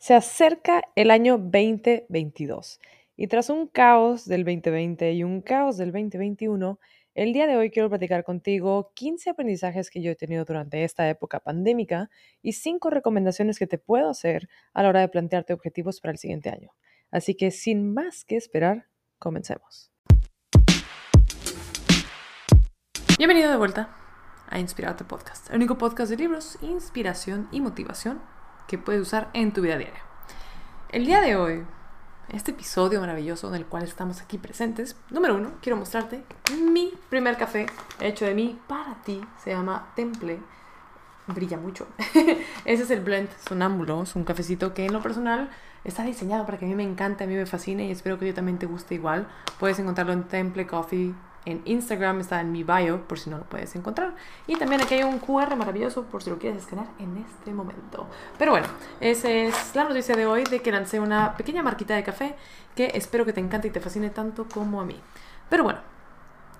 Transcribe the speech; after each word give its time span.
Se 0.00 0.14
acerca 0.14 0.82
el 0.94 1.10
año 1.10 1.38
2022 1.38 2.78
y 3.16 3.26
tras 3.26 3.50
un 3.50 3.66
caos 3.66 4.26
del 4.26 4.44
2020 4.44 5.12
y 5.12 5.24
un 5.24 5.42
caos 5.42 5.76
del 5.76 5.90
2021, 5.90 6.78
el 7.16 7.32
día 7.32 7.48
de 7.48 7.56
hoy 7.56 7.70
quiero 7.70 7.88
platicar 7.88 8.22
contigo 8.22 8.92
15 8.94 9.30
aprendizajes 9.30 9.90
que 9.90 10.00
yo 10.00 10.12
he 10.12 10.14
tenido 10.14 10.44
durante 10.44 10.84
esta 10.84 11.08
época 11.10 11.40
pandémica 11.40 12.10
y 12.42 12.52
5 12.52 12.90
recomendaciones 12.90 13.58
que 13.58 13.66
te 13.66 13.76
puedo 13.76 14.08
hacer 14.08 14.48
a 14.72 14.84
la 14.84 14.90
hora 14.90 15.00
de 15.00 15.08
plantearte 15.08 15.52
objetivos 15.52 16.00
para 16.00 16.12
el 16.12 16.18
siguiente 16.18 16.48
año. 16.48 16.70
Así 17.10 17.34
que 17.34 17.50
sin 17.50 17.92
más 17.92 18.24
que 18.24 18.36
esperar, 18.36 18.86
comencemos. 19.18 19.90
Bienvenido 23.18 23.50
de 23.50 23.56
vuelta 23.56 23.96
a 24.48 24.60
Inspirarte 24.60 25.02
Podcast, 25.02 25.50
el 25.50 25.56
único 25.56 25.76
podcast 25.76 26.08
de 26.08 26.18
libros, 26.18 26.56
inspiración 26.62 27.48
y 27.50 27.60
motivación 27.60 28.37
que 28.68 28.78
puedes 28.78 29.02
usar 29.02 29.30
en 29.32 29.52
tu 29.52 29.62
vida 29.62 29.78
diaria. 29.78 30.02
El 30.90 31.06
día 31.06 31.20
de 31.20 31.34
hoy, 31.34 31.64
este 32.28 32.52
episodio 32.52 33.00
maravilloso 33.00 33.48
en 33.48 33.54
el 33.54 33.66
cual 33.66 33.82
estamos 33.82 34.20
aquí 34.20 34.36
presentes, 34.36 34.94
número 35.10 35.34
uno, 35.34 35.52
quiero 35.62 35.78
mostrarte 35.78 36.22
mi 36.70 36.92
primer 37.08 37.36
café 37.38 37.66
hecho 37.98 38.26
de 38.26 38.34
mí 38.34 38.58
para 38.68 38.94
ti. 39.02 39.20
Se 39.42 39.50
llama 39.50 39.90
Temple. 39.96 40.38
Brilla 41.26 41.56
mucho. 41.56 41.88
Ese 42.64 42.82
es 42.82 42.90
el 42.90 43.00
blend 43.00 43.30
sonámbulo. 43.48 44.02
Es 44.02 44.14
un 44.14 44.24
cafecito 44.24 44.74
que 44.74 44.84
en 44.84 44.92
lo 44.92 45.02
personal 45.02 45.50
está 45.84 46.02
diseñado 46.02 46.44
para 46.44 46.58
que 46.58 46.66
a 46.66 46.68
mí 46.68 46.74
me 46.74 46.84
encante, 46.84 47.24
a 47.24 47.26
mí 47.26 47.34
me 47.34 47.46
fascine 47.46 47.86
y 47.86 47.90
espero 47.90 48.18
que 48.18 48.26
ti 48.26 48.32
también 48.34 48.58
te 48.58 48.66
guste 48.66 48.94
igual. 48.94 49.28
Puedes 49.58 49.78
encontrarlo 49.78 50.12
en 50.12 50.24
Temple 50.24 50.66
Coffee 50.66 51.14
en 51.50 51.62
Instagram, 51.64 52.20
está 52.20 52.40
en 52.40 52.52
mi 52.52 52.62
bio 52.62 53.06
por 53.08 53.18
si 53.18 53.30
no 53.30 53.38
lo 53.38 53.44
puedes 53.44 53.74
encontrar. 53.74 54.14
Y 54.46 54.56
también 54.56 54.80
aquí 54.82 54.94
hay 54.94 55.02
un 55.02 55.18
QR 55.18 55.56
maravilloso 55.56 56.04
por 56.04 56.22
si 56.22 56.30
lo 56.30 56.38
quieres 56.38 56.62
escanear 56.62 56.88
en 56.98 57.16
este 57.18 57.52
momento. 57.52 58.06
Pero 58.38 58.52
bueno, 58.52 58.66
esa 59.00 59.30
es 59.30 59.74
la 59.74 59.84
noticia 59.84 60.14
de 60.14 60.26
hoy 60.26 60.44
de 60.44 60.60
que 60.60 60.70
lancé 60.70 61.00
una 61.00 61.36
pequeña 61.36 61.62
marquita 61.62 61.94
de 61.94 62.02
café 62.02 62.36
que 62.74 62.92
espero 62.94 63.24
que 63.24 63.32
te 63.32 63.40
encante 63.40 63.68
y 63.68 63.70
te 63.70 63.80
fascine 63.80 64.10
tanto 64.10 64.46
como 64.52 64.80
a 64.80 64.84
mí. 64.84 65.00
Pero 65.48 65.64
bueno, 65.64 65.80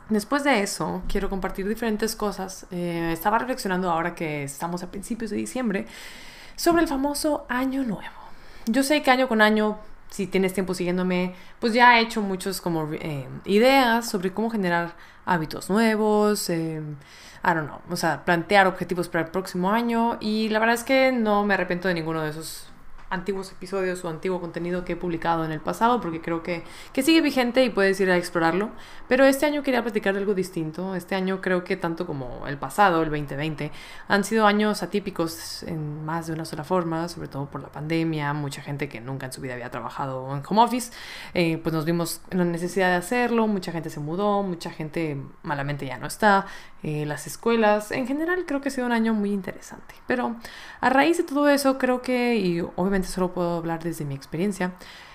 Después 0.08 0.42
de 0.42 0.62
eso, 0.62 1.02
quiero 1.06 1.28
compartir 1.28 1.68
diferentes 1.68 2.16
cosas. 2.16 2.66
Eh, 2.70 3.10
estaba 3.12 3.38
reflexionando 3.38 3.90
ahora 3.90 4.14
que 4.14 4.42
estamos 4.42 4.82
a 4.82 4.90
principios 4.90 5.30
de 5.30 5.36
diciembre 5.36 5.86
sobre 6.56 6.80
el 6.80 6.88
famoso 6.88 7.44
Año 7.50 7.84
Nuevo. 7.84 8.16
Yo 8.64 8.82
sé 8.82 9.02
que 9.02 9.10
año 9.10 9.28
con 9.28 9.42
año 9.42 9.76
si 10.10 10.26
tienes 10.26 10.52
tiempo 10.52 10.74
siguiéndome, 10.74 11.34
pues 11.58 11.72
ya 11.74 11.98
he 11.98 12.02
hecho 12.02 12.22
muchos 12.22 12.60
como 12.60 12.88
eh, 12.92 13.28
ideas 13.44 14.08
sobre 14.08 14.32
cómo 14.32 14.50
generar 14.50 14.94
hábitos 15.26 15.68
nuevos, 15.70 16.48
eh, 16.50 16.80
I 17.44 17.54
don't 17.54 17.68
know, 17.68 17.80
o 17.90 17.96
sea, 17.96 18.24
plantear 18.24 18.66
objetivos 18.66 19.08
para 19.08 19.24
el 19.24 19.30
próximo 19.30 19.70
año 19.70 20.18
y 20.20 20.48
la 20.48 20.58
verdad 20.58 20.74
es 20.74 20.84
que 20.84 21.12
no 21.12 21.44
me 21.44 21.54
arrepiento 21.54 21.88
de 21.88 21.94
ninguno 21.94 22.22
de 22.22 22.30
esos 22.30 22.68
antiguos 23.10 23.52
episodios 23.52 24.04
o 24.04 24.08
antiguo 24.08 24.40
contenido 24.40 24.84
que 24.84 24.92
he 24.92 24.96
publicado 24.96 25.44
en 25.44 25.52
el 25.52 25.60
pasado, 25.60 26.00
porque 26.00 26.20
creo 26.20 26.42
que, 26.42 26.64
que 26.92 27.02
sigue 27.02 27.20
vigente 27.20 27.64
y 27.64 27.70
puedes 27.70 27.98
ir 28.00 28.10
a 28.10 28.16
explorarlo. 28.16 28.70
Pero 29.08 29.24
este 29.24 29.46
año 29.46 29.62
quería 29.62 29.82
platicar 29.82 30.14
de 30.14 30.20
algo 30.20 30.34
distinto. 30.34 30.94
Este 30.94 31.14
año 31.14 31.40
creo 31.40 31.64
que 31.64 31.76
tanto 31.76 32.06
como 32.06 32.46
el 32.46 32.58
pasado, 32.58 33.02
el 33.02 33.10
2020, 33.10 33.72
han 34.08 34.24
sido 34.24 34.46
años 34.46 34.82
atípicos 34.82 35.62
en 35.64 36.04
más 36.04 36.26
de 36.26 36.32
una 36.32 36.44
sola 36.44 36.64
forma, 36.64 37.08
sobre 37.08 37.28
todo 37.28 37.46
por 37.46 37.62
la 37.62 37.68
pandemia, 37.68 38.32
mucha 38.32 38.62
gente 38.62 38.88
que 38.88 39.00
nunca 39.00 39.26
en 39.26 39.32
su 39.32 39.40
vida 39.40 39.54
había 39.54 39.70
trabajado 39.70 40.34
en 40.34 40.42
home 40.46 40.62
office, 40.62 40.92
eh, 41.34 41.58
pues 41.58 41.72
nos 41.72 41.84
vimos 41.84 42.20
en 42.30 42.38
la 42.38 42.44
necesidad 42.44 42.90
de 42.90 42.96
hacerlo, 42.96 43.46
mucha 43.46 43.72
gente 43.72 43.90
se 43.90 44.00
mudó, 44.00 44.42
mucha 44.42 44.70
gente 44.70 45.20
malamente 45.42 45.86
ya 45.86 45.98
no 45.98 46.06
está, 46.06 46.46
eh, 46.82 47.06
las 47.06 47.26
escuelas, 47.26 47.90
en 47.90 48.06
general 48.06 48.44
creo 48.46 48.60
que 48.60 48.68
ha 48.68 48.72
sido 48.72 48.86
un 48.86 48.92
año 48.92 49.14
muy 49.14 49.32
interesante. 49.32 49.94
Pero 50.06 50.36
a 50.80 50.90
raíz 50.90 51.16
de 51.18 51.24
todo 51.24 51.48
eso 51.48 51.78
creo 51.78 52.02
que, 52.02 52.36
y 52.36 52.60
obviamente 52.60 52.97
solo 53.06 53.32
puedo 53.32 53.56
hablar 53.56 53.82
desde 53.82 54.04
mi 54.04 54.14
experiencia. 54.14 54.72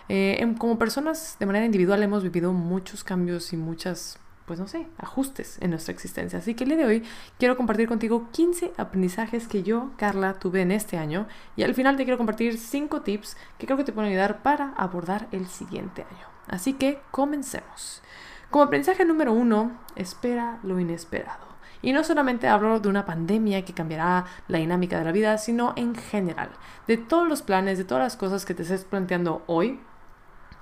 Eh, 0.10 0.56
como 0.58 0.78
personas 0.78 1.38
de 1.40 1.46
manera 1.46 1.66
individual 1.66 2.04
hemos 2.04 2.24
vivido 2.24 2.54
muchos 2.54 3.04
cambios 3.04 3.54
y 3.54 3.58
muchas, 3.58 4.20
pues 4.46 4.60
no 4.60 4.68
sé, 4.68 4.88
ajustes 4.98 5.58
en 5.62 5.72
nuestra 5.72 5.94
existencia. 5.94 6.40
Así 6.40 6.56
que 6.56 6.64
el 6.64 6.72
día 6.72 6.80
de 6.80 6.86
hoy 6.86 7.04
quiero 7.40 7.56
compartir 7.56 7.88
contigo 7.88 8.28
15 8.32 8.74
aprendizajes 8.78 9.48
que 9.48 9.64
yo, 9.64 9.92
Carla, 9.98 10.34
tuve 10.34 10.62
en 10.62 10.72
este 10.72 10.98
año 10.98 11.28
y 11.56 11.64
al 11.64 11.74
final 11.74 11.98
te 11.98 12.04
quiero 12.04 12.18
compartir 12.18 12.58
5 12.58 13.02
tips 13.02 13.38
que 13.58 13.66
creo 13.66 13.78
que 13.78 13.84
te 13.84 13.94
pueden 13.94 14.12
ayudar 14.12 14.44
para 14.44 14.74
abordar 14.74 15.28
el 15.32 15.48
siguiente 15.48 16.04
año. 16.04 16.28
Así 16.48 16.74
que 16.74 17.00
comencemos. 17.12 18.02
Como 18.50 18.66
aprendizaje 18.66 19.06
número 19.06 19.34
uno, 19.34 19.80
espera 19.96 20.60
lo 20.64 20.80
inesperado. 20.80 21.53
Y 21.84 21.92
no 21.92 22.04
solamente 22.04 22.48
hablo 22.48 22.80
de 22.80 22.88
una 22.88 23.06
pandemia 23.06 23.66
que 23.66 23.74
cambiará 23.74 24.26
la 24.48 24.58
dinámica 24.58 24.98
de 24.98 25.04
la 25.04 25.12
vida, 25.12 25.38
sino 25.38 25.74
en 25.76 25.94
general, 25.94 26.50
de 26.88 26.98
todos 26.98 27.28
los 27.28 27.42
planes, 27.42 27.78
de 27.78 27.84
todas 27.84 28.04
las 28.04 28.16
cosas 28.16 28.46
que 28.46 28.54
te 28.54 28.64
estés 28.64 28.86
planteando 28.86 29.44
hoy, 29.48 29.82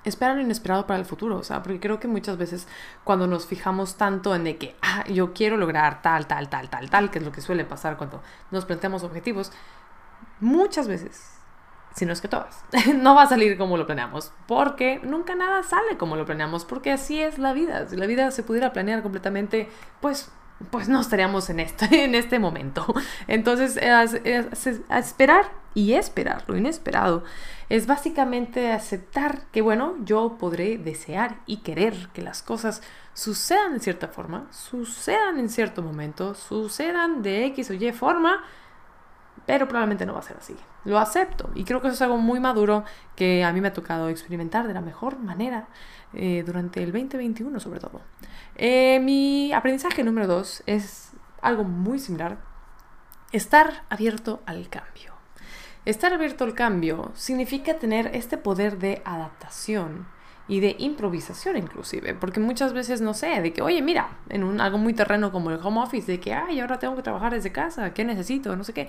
espera 0.04 0.34
lo 0.34 0.40
inesperado 0.40 0.84
para 0.84 0.98
el 0.98 1.06
futuro, 1.06 1.38
o 1.38 1.44
sea, 1.44 1.62
porque 1.62 1.78
creo 1.78 2.00
que 2.00 2.08
muchas 2.08 2.36
veces 2.36 2.66
cuando 3.04 3.28
nos 3.28 3.46
fijamos 3.46 3.96
tanto 3.96 4.34
en 4.34 4.42
de 4.42 4.56
que, 4.56 4.74
ah, 4.82 5.04
yo 5.08 5.32
quiero 5.32 5.56
lograr 5.56 6.02
tal, 6.02 6.26
tal, 6.26 6.48
tal, 6.48 6.68
tal, 6.68 6.90
tal, 6.90 7.10
que 7.10 7.20
es 7.20 7.24
lo 7.24 7.30
que 7.30 7.40
suele 7.40 7.64
pasar 7.64 7.96
cuando 7.96 8.20
nos 8.50 8.64
planteamos 8.64 9.04
objetivos, 9.04 9.52
muchas 10.40 10.88
veces, 10.88 11.38
si 11.94 12.04
no 12.04 12.12
es 12.12 12.20
que 12.20 12.26
todas, 12.26 12.64
no 12.96 13.14
va 13.14 13.22
a 13.22 13.28
salir 13.28 13.56
como 13.56 13.76
lo 13.76 13.86
planeamos, 13.86 14.32
porque 14.48 15.00
nunca 15.04 15.36
nada 15.36 15.62
sale 15.62 15.96
como 15.96 16.16
lo 16.16 16.26
planeamos, 16.26 16.64
porque 16.64 16.90
así 16.90 17.22
es 17.22 17.38
la 17.38 17.52
vida, 17.52 17.88
si 17.88 17.96
la 17.96 18.06
vida 18.06 18.28
se 18.32 18.42
pudiera 18.42 18.72
planear 18.72 19.02
completamente, 19.02 19.68
pues 20.00 20.32
pues 20.70 20.88
no 20.88 21.00
estaríamos 21.00 21.50
en 21.50 21.60
este, 21.60 22.04
en 22.04 22.14
este 22.14 22.38
momento. 22.38 22.86
Entonces, 23.26 23.78
esperar 24.90 25.50
y 25.74 25.94
esperar 25.94 26.44
lo 26.46 26.56
inesperado 26.56 27.24
es 27.68 27.86
básicamente 27.86 28.70
aceptar 28.72 29.46
que, 29.50 29.62
bueno, 29.62 29.96
yo 30.04 30.36
podré 30.38 30.76
desear 30.76 31.38
y 31.46 31.58
querer 31.58 32.08
que 32.12 32.20
las 32.22 32.42
cosas 32.42 32.82
sucedan 33.14 33.74
de 33.74 33.80
cierta 33.80 34.08
forma, 34.08 34.46
sucedan 34.50 35.38
en 35.38 35.48
cierto 35.48 35.82
momento, 35.82 36.34
sucedan 36.34 37.22
de 37.22 37.46
X 37.46 37.70
o 37.70 37.74
Y 37.74 37.92
forma, 37.92 38.44
pero 39.46 39.66
probablemente 39.66 40.06
no 40.06 40.14
va 40.14 40.20
a 40.20 40.22
ser 40.22 40.36
así. 40.36 40.56
Lo 40.84 40.98
acepto 40.98 41.50
y 41.54 41.64
creo 41.64 41.80
que 41.80 41.88
eso 41.88 41.94
es 41.94 42.02
algo 42.02 42.18
muy 42.18 42.40
maduro 42.40 42.84
que 43.16 43.44
a 43.44 43.52
mí 43.52 43.60
me 43.60 43.68
ha 43.68 43.72
tocado 43.72 44.08
experimentar 44.08 44.66
de 44.66 44.74
la 44.74 44.80
mejor 44.80 45.18
manera 45.18 45.68
eh, 46.14 46.42
durante 46.46 46.82
el 46.82 46.92
2021 46.92 47.58
sobre 47.60 47.80
todo. 47.80 48.00
Eh, 48.56 49.00
mi 49.00 49.52
aprendizaje 49.52 50.04
número 50.04 50.26
dos 50.26 50.62
es 50.66 51.12
algo 51.40 51.64
muy 51.64 51.98
similar. 51.98 52.38
Estar 53.32 53.84
abierto 53.88 54.42
al 54.46 54.68
cambio. 54.68 55.12
Estar 55.84 56.12
abierto 56.12 56.44
al 56.44 56.54
cambio 56.54 57.10
significa 57.14 57.74
tener 57.74 58.10
este 58.14 58.36
poder 58.36 58.78
de 58.78 59.02
adaptación 59.04 60.06
y 60.48 60.60
de 60.60 60.76
improvisación 60.78 61.56
inclusive, 61.56 62.14
porque 62.14 62.40
muchas 62.40 62.72
veces 62.72 63.00
no 63.00 63.14
sé, 63.14 63.40
de 63.40 63.52
que, 63.52 63.62
oye, 63.62 63.82
mira, 63.82 64.18
en 64.28 64.44
un, 64.44 64.60
algo 64.60 64.78
muy 64.78 64.92
terreno 64.92 65.32
como 65.32 65.50
el 65.50 65.60
home 65.62 65.80
office, 65.80 66.10
de 66.10 66.20
que, 66.20 66.34
ay, 66.34 66.60
ahora 66.60 66.78
tengo 66.78 66.96
que 66.96 67.02
trabajar 67.02 67.32
desde 67.32 67.52
casa, 67.52 67.94
¿qué 67.94 68.04
necesito? 68.04 68.54
No 68.56 68.64
sé 68.64 68.72
qué. 68.72 68.88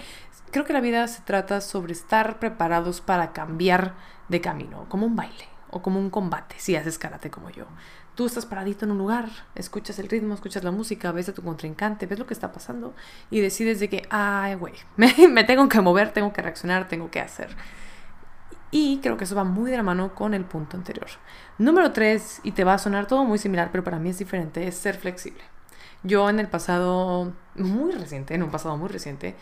Creo 0.52 0.66
que 0.66 0.74
la 0.74 0.81
vida 0.81 1.08
se 1.08 1.22
trata 1.22 1.62
sobre 1.62 1.94
estar 1.94 2.40
preparados 2.40 3.02
para 3.02 3.34
cambiar 3.34 3.94
de 4.30 4.42
camino, 4.42 4.86
como 4.90 5.06
un 5.06 5.16
baile 5.16 5.47
o 5.69 5.81
como 5.81 6.00
un 6.00 6.09
combate, 6.09 6.56
si 6.58 6.75
haces 6.75 6.97
karate 6.97 7.30
como 7.30 7.50
yo. 7.50 7.66
Tú 8.16 8.28
estás 8.28 8.46
paradito 8.46 8.86
en 8.86 8.92
un 8.92 9.00
lugar, 9.00 9.28
escuchas 9.56 9.97
el 9.97 10.08
ritmo, 10.08 10.36
escuchas 10.36 10.63
la 10.63 10.69
música, 10.69 11.12
ves 11.12 11.30
a 11.30 11.34
tu 11.34 11.42
contrincante, 11.42 12.06
ves 12.06 12.19
lo 12.19 12.28
que 12.28 12.36
está 12.36 12.52
pasando 12.52 12.94
y 13.31 13.40
decides 13.40 13.80
de 13.80 13.90
que, 13.90 14.03
ay, 14.12 14.53
güey, 14.53 14.75
me, 14.97 15.44
tengo 15.44 15.68
que 15.68 15.81
mover, 15.81 16.12
tengo 16.12 16.31
que 16.31 16.44
reaccionar, 16.44 16.88
tengo 16.88 17.09
que 17.09 17.19
hacer. 17.19 17.50
Y 18.75 18.97
creo 19.03 19.17
que 19.17 19.25
eso 19.25 19.35
va 19.35 19.44
muy 19.44 19.69
de 19.69 19.78
la 19.78 19.84
mano 19.84 20.16
con 20.16 20.34
el 20.34 20.45
punto 20.45 20.78
anterior. 20.78 21.06
Número 21.59 21.91
tres, 21.91 22.41
y 22.41 22.53
te 22.53 22.63
va 22.63 22.73
a 22.73 22.79
sonar 22.79 23.06
todo 23.06 23.23
muy 23.23 23.38
similar, 23.38 23.69
pero 23.72 23.84
para 23.84 24.00
mí 24.00 24.09
es 24.09 24.17
diferente, 24.17 24.67
es 24.67 24.75
ser 24.75 24.95
flexible. 24.95 25.44
Yo 26.01 26.28
en 26.28 26.39
el 26.39 26.47
pasado 26.47 27.33
muy 27.53 27.91
reciente, 27.91 28.33
en 28.33 28.41
un 28.41 28.50
pasado 28.50 28.75
muy 28.75 28.89
reciente, 28.89 29.35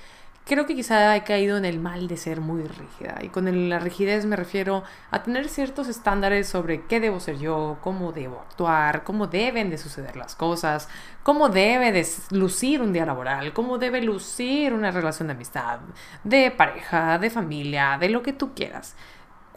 creo 0.46 0.66
que 0.66 0.76
quizá 0.76 1.16
he 1.16 1.24
caído 1.24 1.56
en 1.56 1.64
el 1.64 1.80
mal 1.80 2.10
de 2.10 2.18
ser 2.18 2.42
muy 2.42 2.64
rígida. 2.64 3.20
Y 3.22 3.30
con 3.30 3.70
la 3.70 3.80
rigidez 3.80 4.26
me 4.26 4.36
refiero 4.36 4.84
a 5.12 5.24
tener 5.24 5.48
ciertos 5.48 5.88
estándares 5.88 6.50
sobre 6.50 6.86
qué 6.88 7.00
debo 7.00 7.22
ser 7.22 7.38
yo, 7.40 7.78
cómo 7.82 8.12
debo 8.12 8.42
actuar, 8.42 9.06
cómo 9.06 9.28
deben 9.28 9.70
de 9.70 9.78
suceder 9.78 10.18
las 10.18 10.36
cosas, 10.36 10.90
cómo 11.24 11.48
debe 11.48 11.94
de 11.94 12.06
lucir 12.32 12.82
un 12.82 12.92
día 12.92 13.06
laboral, 13.06 13.54
cómo 13.54 13.78
debe 13.78 14.02
lucir 14.02 14.74
una 14.74 14.92
relación 14.92 15.30
de 15.30 15.36
amistad, 15.36 15.80
de 16.26 16.52
pareja, 16.52 17.18
de 17.18 17.30
familia, 17.30 17.98
de 17.98 18.10
lo 18.10 18.22
que 18.22 18.34
tú 18.34 18.54
quieras. 18.54 18.98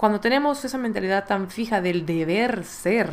Cuando 0.05 0.21
tenemos 0.21 0.63
esa 0.67 0.77
mentalidad 0.77 1.25
tan 1.25 1.49
fija 1.49 1.81
del 1.81 2.05
deber 2.05 2.65
ser, 2.65 3.09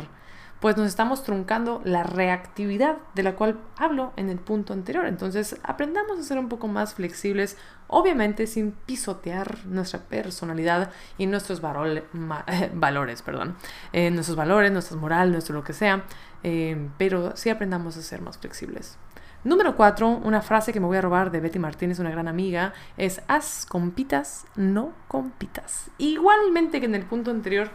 pues 0.60 0.76
nos 0.76 0.88
estamos 0.88 1.24
truncando 1.24 1.80
la 1.86 2.02
reactividad 2.02 2.98
de 3.14 3.22
la 3.22 3.34
cual 3.34 3.58
hablo 3.78 4.12
en 4.16 4.28
el 4.28 4.38
punto 4.38 4.74
anterior. 4.74 5.06
Entonces, 5.06 5.56
aprendamos 5.62 6.18
a 6.18 6.22
ser 6.22 6.36
un 6.36 6.50
poco 6.50 6.68
más 6.68 6.92
flexibles, 6.92 7.56
obviamente 7.86 8.46
sin 8.46 8.72
pisotear 8.72 9.64
nuestra 9.64 10.00
personalidad 10.00 10.90
y 11.16 11.24
nuestros 11.24 11.62
valores, 12.74 13.22
perdón, 13.22 13.56
eh, 13.94 14.10
nuestros 14.10 14.36
valores, 14.36 14.70
nuestra 14.70 14.98
moral, 14.98 15.32
nuestro 15.32 15.54
lo 15.54 15.64
que 15.64 15.72
sea, 15.72 16.04
eh, 16.42 16.90
pero 16.98 17.34
sí 17.38 17.48
aprendamos 17.48 17.96
a 17.96 18.02
ser 18.02 18.20
más 18.20 18.36
flexibles. 18.36 18.98
Número 19.44 19.74
cuatro, 19.74 20.08
una 20.08 20.40
frase 20.40 20.72
que 20.72 20.78
me 20.78 20.86
voy 20.86 20.98
a 20.98 21.00
robar 21.00 21.32
de 21.32 21.40
Betty 21.40 21.58
Martínez, 21.58 21.98
una 21.98 22.12
gran 22.12 22.28
amiga, 22.28 22.74
es 22.96 23.22
haz 23.26 23.66
compitas, 23.66 24.46
no 24.54 24.92
compitas. 25.08 25.90
Igualmente 25.98 26.78
que 26.78 26.86
en 26.86 26.94
el 26.94 27.04
punto 27.04 27.32
anterior, 27.32 27.68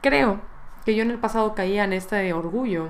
creo 0.00 0.40
que 0.84 0.96
yo 0.96 1.02
en 1.02 1.12
el 1.12 1.18
pasado 1.18 1.54
caía 1.54 1.84
en 1.84 1.92
este 1.92 2.32
orgullo 2.32 2.88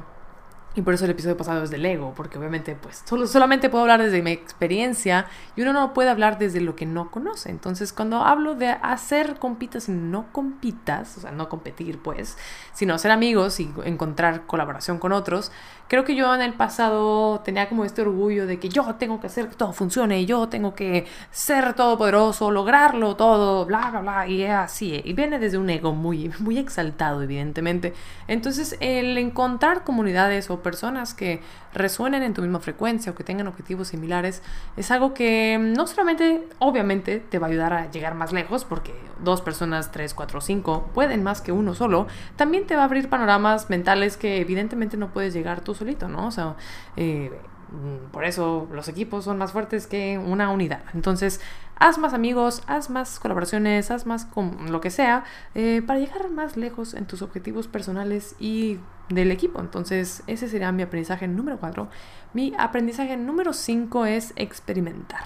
y 0.76 0.82
por 0.82 0.94
eso 0.94 1.04
el 1.04 1.12
episodio 1.12 1.36
pasado 1.36 1.62
es 1.62 1.70
del 1.70 1.86
ego, 1.86 2.12
porque 2.16 2.38
obviamente 2.38 2.74
pues 2.74 3.02
solo, 3.04 3.26
solamente 3.26 3.70
puedo 3.70 3.82
hablar 3.82 4.02
desde 4.02 4.22
mi 4.22 4.32
experiencia 4.32 5.26
y 5.54 5.62
uno 5.62 5.72
no 5.72 5.94
puede 5.94 6.10
hablar 6.10 6.38
desde 6.38 6.60
lo 6.60 6.74
que 6.74 6.84
no 6.84 7.10
conoce. 7.10 7.50
Entonces 7.50 7.92
cuando 7.92 8.18
hablo 8.18 8.54
de 8.56 8.68
hacer 8.68 9.36
compitas 9.38 9.88
y 9.88 9.92
no 9.92 10.32
compitas, 10.32 11.18
o 11.18 11.20
sea, 11.20 11.30
no 11.30 11.48
competir 11.48 11.98
pues, 11.98 12.36
sino 12.72 12.98
ser 12.98 13.12
amigos 13.12 13.60
y 13.60 13.72
encontrar 13.84 14.46
colaboración 14.46 14.98
con 14.98 15.12
otros, 15.12 15.52
creo 15.86 16.04
que 16.04 16.16
yo 16.16 16.34
en 16.34 16.42
el 16.42 16.54
pasado 16.54 17.40
tenía 17.44 17.68
como 17.68 17.84
este 17.84 18.02
orgullo 18.02 18.46
de 18.46 18.58
que 18.58 18.68
yo 18.68 18.96
tengo 18.96 19.20
que 19.20 19.28
hacer 19.28 19.48
que 19.48 19.54
todo 19.54 19.72
funcione, 19.72 20.26
yo 20.26 20.48
tengo 20.48 20.74
que 20.74 21.06
ser 21.30 21.74
todopoderoso, 21.74 22.50
lograrlo 22.50 23.14
todo, 23.14 23.64
bla, 23.64 23.90
bla, 23.90 24.00
bla, 24.00 24.26
y 24.26 24.44
así. 24.44 25.00
Y 25.04 25.12
viene 25.12 25.38
desde 25.38 25.58
un 25.58 25.70
ego 25.70 25.92
muy, 25.92 26.32
muy 26.40 26.58
exaltado, 26.58 27.22
evidentemente. 27.22 27.94
Entonces 28.26 28.76
el 28.80 29.16
encontrar 29.18 29.84
comunidades 29.84 30.50
o 30.50 30.63
personas 30.64 31.14
que 31.14 31.40
resuenen 31.72 32.24
en 32.24 32.34
tu 32.34 32.42
misma 32.42 32.58
frecuencia 32.58 33.12
o 33.12 33.14
que 33.14 33.22
tengan 33.22 33.46
objetivos 33.46 33.86
similares, 33.88 34.42
es 34.76 34.90
algo 34.90 35.14
que 35.14 35.56
no 35.60 35.86
solamente, 35.86 36.48
obviamente, 36.58 37.20
te 37.20 37.38
va 37.38 37.46
a 37.46 37.50
ayudar 37.50 37.72
a 37.72 37.90
llegar 37.92 38.16
más 38.16 38.32
lejos, 38.32 38.64
porque 38.64 38.92
dos 39.22 39.40
personas, 39.40 39.92
tres, 39.92 40.12
cuatro, 40.12 40.40
cinco, 40.40 40.90
pueden 40.92 41.22
más 41.22 41.40
que 41.40 41.52
uno 41.52 41.74
solo, 41.74 42.08
también 42.34 42.66
te 42.66 42.74
va 42.74 42.82
a 42.82 42.84
abrir 42.86 43.08
panoramas 43.08 43.70
mentales 43.70 44.16
que 44.16 44.40
evidentemente 44.40 44.96
no 44.96 45.10
puedes 45.10 45.32
llegar 45.32 45.60
tú 45.60 45.74
solito, 45.74 46.08
¿no? 46.08 46.26
O 46.26 46.30
sea, 46.32 46.56
eh, 46.96 47.30
Mm, 47.74 48.10
por 48.12 48.24
eso 48.24 48.68
los 48.72 48.88
equipos 48.88 49.24
son 49.24 49.38
más 49.38 49.52
fuertes 49.52 49.86
que 49.86 50.18
una 50.18 50.50
unidad. 50.50 50.82
Entonces, 50.94 51.40
haz 51.76 51.98
más 51.98 52.14
amigos, 52.14 52.62
haz 52.66 52.88
más 52.88 53.18
colaboraciones, 53.18 53.90
haz 53.90 54.06
más 54.06 54.26
con 54.26 54.70
lo 54.70 54.80
que 54.80 54.90
sea 54.90 55.24
eh, 55.54 55.82
para 55.84 55.98
llegar 55.98 56.30
más 56.30 56.56
lejos 56.56 56.94
en 56.94 57.06
tus 57.06 57.22
objetivos 57.22 57.66
personales 57.66 58.36
y 58.38 58.78
del 59.08 59.30
equipo. 59.30 59.60
Entonces, 59.60 60.22
ese 60.26 60.48
será 60.48 60.72
mi 60.72 60.82
aprendizaje 60.82 61.28
número 61.28 61.58
4. 61.58 61.88
Mi 62.32 62.52
aprendizaje 62.58 63.16
número 63.16 63.52
5 63.52 64.06
es 64.06 64.32
experimentar. 64.36 65.24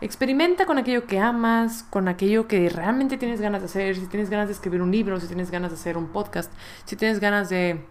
Experimenta 0.00 0.64
con 0.64 0.78
aquello 0.78 1.06
que 1.06 1.18
amas, 1.18 1.84
con 1.90 2.06
aquello 2.06 2.46
que 2.46 2.68
realmente 2.68 3.16
tienes 3.16 3.40
ganas 3.40 3.62
de 3.62 3.66
hacer, 3.66 3.96
si 3.96 4.06
tienes 4.06 4.30
ganas 4.30 4.46
de 4.46 4.54
escribir 4.54 4.80
un 4.80 4.92
libro, 4.92 5.18
si 5.18 5.26
tienes 5.26 5.50
ganas 5.50 5.72
de 5.72 5.76
hacer 5.76 5.96
un 5.96 6.08
podcast, 6.08 6.52
si 6.84 6.94
tienes 6.94 7.18
ganas 7.18 7.48
de 7.48 7.84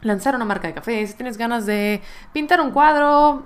lanzar 0.00 0.34
una 0.34 0.46
marca 0.46 0.68
de 0.68 0.74
café, 0.74 1.06
si 1.06 1.14
tienes 1.14 1.36
ganas 1.36 1.66
de 1.66 2.00
pintar 2.32 2.60
un 2.60 2.70
cuadro, 2.70 3.44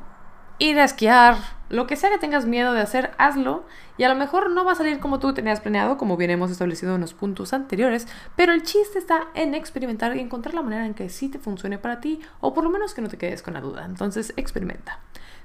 ir 0.59 0.79
a 0.79 0.85
esquiar, 0.85 1.37
lo 1.69 1.87
que 1.87 1.97
sea 1.97 2.11
que 2.11 2.19
tengas 2.19 2.47
miedo 2.47 2.73
de 2.73 2.81
hacer, 2.81 3.13
hazlo. 3.19 3.65
Y 3.99 4.05
a 4.05 4.09
lo 4.09 4.15
mejor 4.15 4.51
no 4.51 4.65
va 4.65 4.73
a 4.73 4.75
salir 4.75 5.01
como 5.01 5.19
tú 5.19 5.33
tenías 5.33 5.61
planeado, 5.61 5.97
como 5.97 6.17
bien 6.17 6.31
hemos 6.31 6.51
establecido 6.51 6.95
en 6.95 7.01
los 7.01 7.15
puntos 7.15 7.53
anteriores, 7.53 8.07
pero 8.37 8.53
el 8.53 8.63
chiste 8.63 8.99
está 8.99 9.29
en 9.35 9.55
experimentar 9.55 10.15
y 10.17 10.21
encontrar 10.21 10.55
la 10.55 10.63
manera 10.63 10.85
en 10.85 10.95
que 10.95 11.09
sí 11.09 11.29
te 11.29 11.39
funcione 11.39 11.79
para 11.79 12.01
ti, 12.01 12.21
o 12.41 12.53
por 12.53 12.63
lo 12.63 12.71
menos 12.71 12.93
que 12.93 13.01
no 13.01 13.09
te 13.09 13.17
quedes 13.17 13.43
con 13.43 13.55
la 13.55 13.61
duda. 13.61 13.85
Entonces, 13.87 14.35
experimenta. 14.37 15.01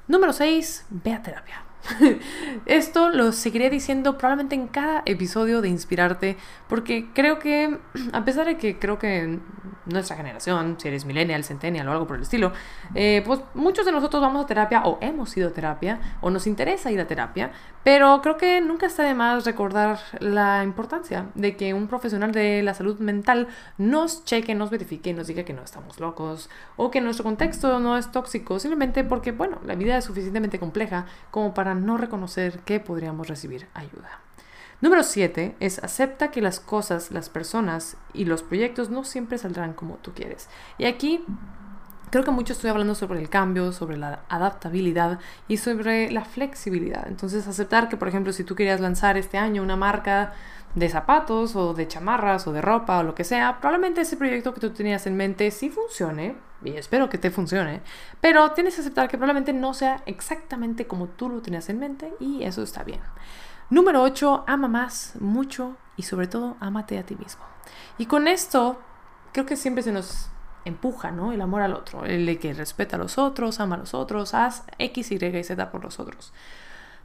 Número 0.08 0.34
6, 0.34 0.88
ve 0.90 1.14
a 1.14 1.22
terapia. 1.22 1.71
Esto 2.66 3.10
lo 3.10 3.32
seguiré 3.32 3.70
diciendo 3.70 4.18
probablemente 4.18 4.56
en 4.56 4.68
cada 4.68 5.04
episodio 5.06 5.62
de 5.62 5.70
Inspirarte, 5.70 6.38
porque 6.68 7.10
creo 7.14 7.40
que, 7.40 7.80
a 8.14 8.24
pesar 8.26 8.46
de 8.46 8.58
que 8.58 8.78
creo 8.80 9.00
que 9.00 9.40
nuestra 9.86 10.16
generación, 10.16 10.76
si 10.80 10.88
eres 10.88 11.06
millennial, 11.06 11.44
centennial 11.44 11.88
o 11.88 11.92
algo 11.92 12.08
por 12.08 12.18
el 12.18 12.24
estilo, 12.24 12.52
eh, 12.94 13.24
pues 13.26 13.42
muchos 13.54 13.86
de 13.86 13.92
nosotros 13.92 14.22
vamos 14.22 14.44
a 14.44 14.48
terapia 14.48 14.84
o 14.86 15.00
hemos 15.02 15.36
ido 15.36 15.50
a 15.50 15.52
terapia 15.52 16.00
o 16.22 16.30
nos 16.30 16.46
interesa 16.48 16.92
ir 16.92 17.00
a 17.00 17.08
terapia, 17.08 17.52
pero 17.84 18.22
creo 18.22 18.38
que 18.38 18.62
nunca 18.62 18.86
está 18.86 19.04
de 19.04 19.16
más 19.16 19.44
recordar 19.46 20.00
la 20.20 20.64
importancia 20.64 21.30
de 21.34 21.58
que 21.58 21.74
un 21.74 21.88
profesional 21.88 22.32
de 22.32 22.62
la 22.62 22.74
salud 22.74 23.00
mental 23.00 23.48
nos 23.78 24.24
cheque, 24.24 24.54
nos 24.54 24.70
verifique 24.70 25.10
y 25.10 25.14
nos 25.14 25.28
diga 25.28 25.44
que 25.44 25.54
no 25.54 25.64
estamos 25.64 26.00
locos 26.00 26.50
o 26.76 26.92
que 26.92 27.02
nuestro 27.02 27.24
contexto 27.24 27.80
no 27.80 27.98
es 27.98 28.12
tóxico, 28.12 28.60
simplemente 28.60 29.04
porque, 29.04 29.32
bueno, 29.32 29.60
la 29.66 29.76
vida 29.76 29.98
es 29.98 30.06
suficientemente 30.06 30.60
compleja 30.60 31.06
como 31.32 31.54
para 31.54 31.71
no 31.74 31.98
reconocer 31.98 32.60
que 32.60 32.80
podríamos 32.80 33.28
recibir 33.28 33.68
ayuda. 33.74 34.20
Número 34.82 35.04
7 35.04 35.56
es 35.60 35.84
acepta 35.84 36.32
que 36.32 36.42
las 36.42 36.60
cosas, 36.60 37.12
las 37.12 37.30
personas 37.30 37.98
y 38.14 38.26
los 38.26 38.42
proyectos 38.42 38.90
no 38.90 39.04
siempre 39.04 39.38
saldrán 39.38 39.74
como 39.74 39.96
tú 39.98 40.14
quieres. 40.14 40.50
Y 40.80 40.86
aquí 40.86 41.24
creo 42.10 42.24
que 42.24 42.32
mucho 42.32 42.54
estoy 42.54 42.70
hablando 42.70 42.96
sobre 42.96 43.20
el 43.20 43.30
cambio, 43.30 43.72
sobre 43.72 43.98
la 43.98 44.22
adaptabilidad 44.28 45.20
y 45.48 45.58
sobre 45.58 46.12
la 46.12 46.26
flexibilidad. 46.26 47.08
Entonces 47.08 47.48
aceptar 47.48 47.90
que, 47.90 47.98
por 47.98 48.08
ejemplo, 48.08 48.34
si 48.34 48.44
tú 48.44 48.56
querías 48.56 48.80
lanzar 48.80 49.18
este 49.18 49.38
año 49.38 49.62
una 49.62 49.76
marca 49.76 50.34
de 50.76 50.90
zapatos 50.90 51.56
o 51.56 51.74
de 51.74 51.88
chamarras 51.88 52.48
o 52.48 52.54
de 52.54 52.62
ropa 52.62 53.00
o 53.00 53.04
lo 53.04 53.16
que 53.16 53.24
sea, 53.24 53.60
probablemente 53.60 54.02
ese 54.02 54.18
proyecto 54.18 54.54
que 54.54 54.62
tú 54.62 54.72
tenías 54.72 55.06
en 55.08 55.18
mente 55.18 55.52
sí 55.52 55.70
funcione, 55.70 56.36
y 56.64 56.72
espero 56.72 57.10
que 57.10 57.18
te 57.18 57.32
funcione, 57.32 57.82
pero 58.20 58.52
tienes 58.52 58.76
que 58.76 58.82
aceptar 58.82 59.08
que 59.08 59.18
probablemente 59.18 59.54
no 59.54 59.74
sea 59.74 60.04
exactamente 60.06 60.88
como 60.88 61.08
tú 61.08 61.30
lo 61.30 61.42
tenías 61.42 61.70
en 61.70 61.80
mente 61.80 62.14
y 62.20 62.44
eso 62.44 62.62
está 62.62 62.84
bien. 62.84 63.02
Número 63.70 64.02
8, 64.02 64.44
ama 64.48 64.68
más, 64.68 65.14
mucho 65.20 65.78
y 65.96 66.04
sobre 66.04 66.28
todo 66.28 66.58
amate 66.60 67.00
a 67.00 67.04
ti 67.04 67.16
mismo. 67.16 67.44
Y 67.98 68.06
con 68.06 68.28
esto 68.28 68.80
creo 69.32 69.46
que 69.46 69.56
siempre 69.56 69.84
se 69.84 69.92
nos 69.92 70.30
empuja, 70.66 71.12
¿no? 71.12 71.32
El 71.32 71.42
amor 71.42 71.62
al 71.62 71.74
otro, 71.74 72.06
el 72.06 72.26
de 72.26 72.38
que 72.38 72.54
respeta 72.54 72.98
a 72.98 73.00
los 73.00 73.18
otros, 73.18 73.60
ama 73.60 73.76
a 73.76 73.80
los 73.80 73.94
otros, 73.94 74.34
haz 74.34 74.64
X, 74.78 75.12
Y 75.12 75.16
y 75.16 75.44
Z 75.44 75.72
por 75.72 75.84
los 75.84 76.00
otros. 76.00 76.34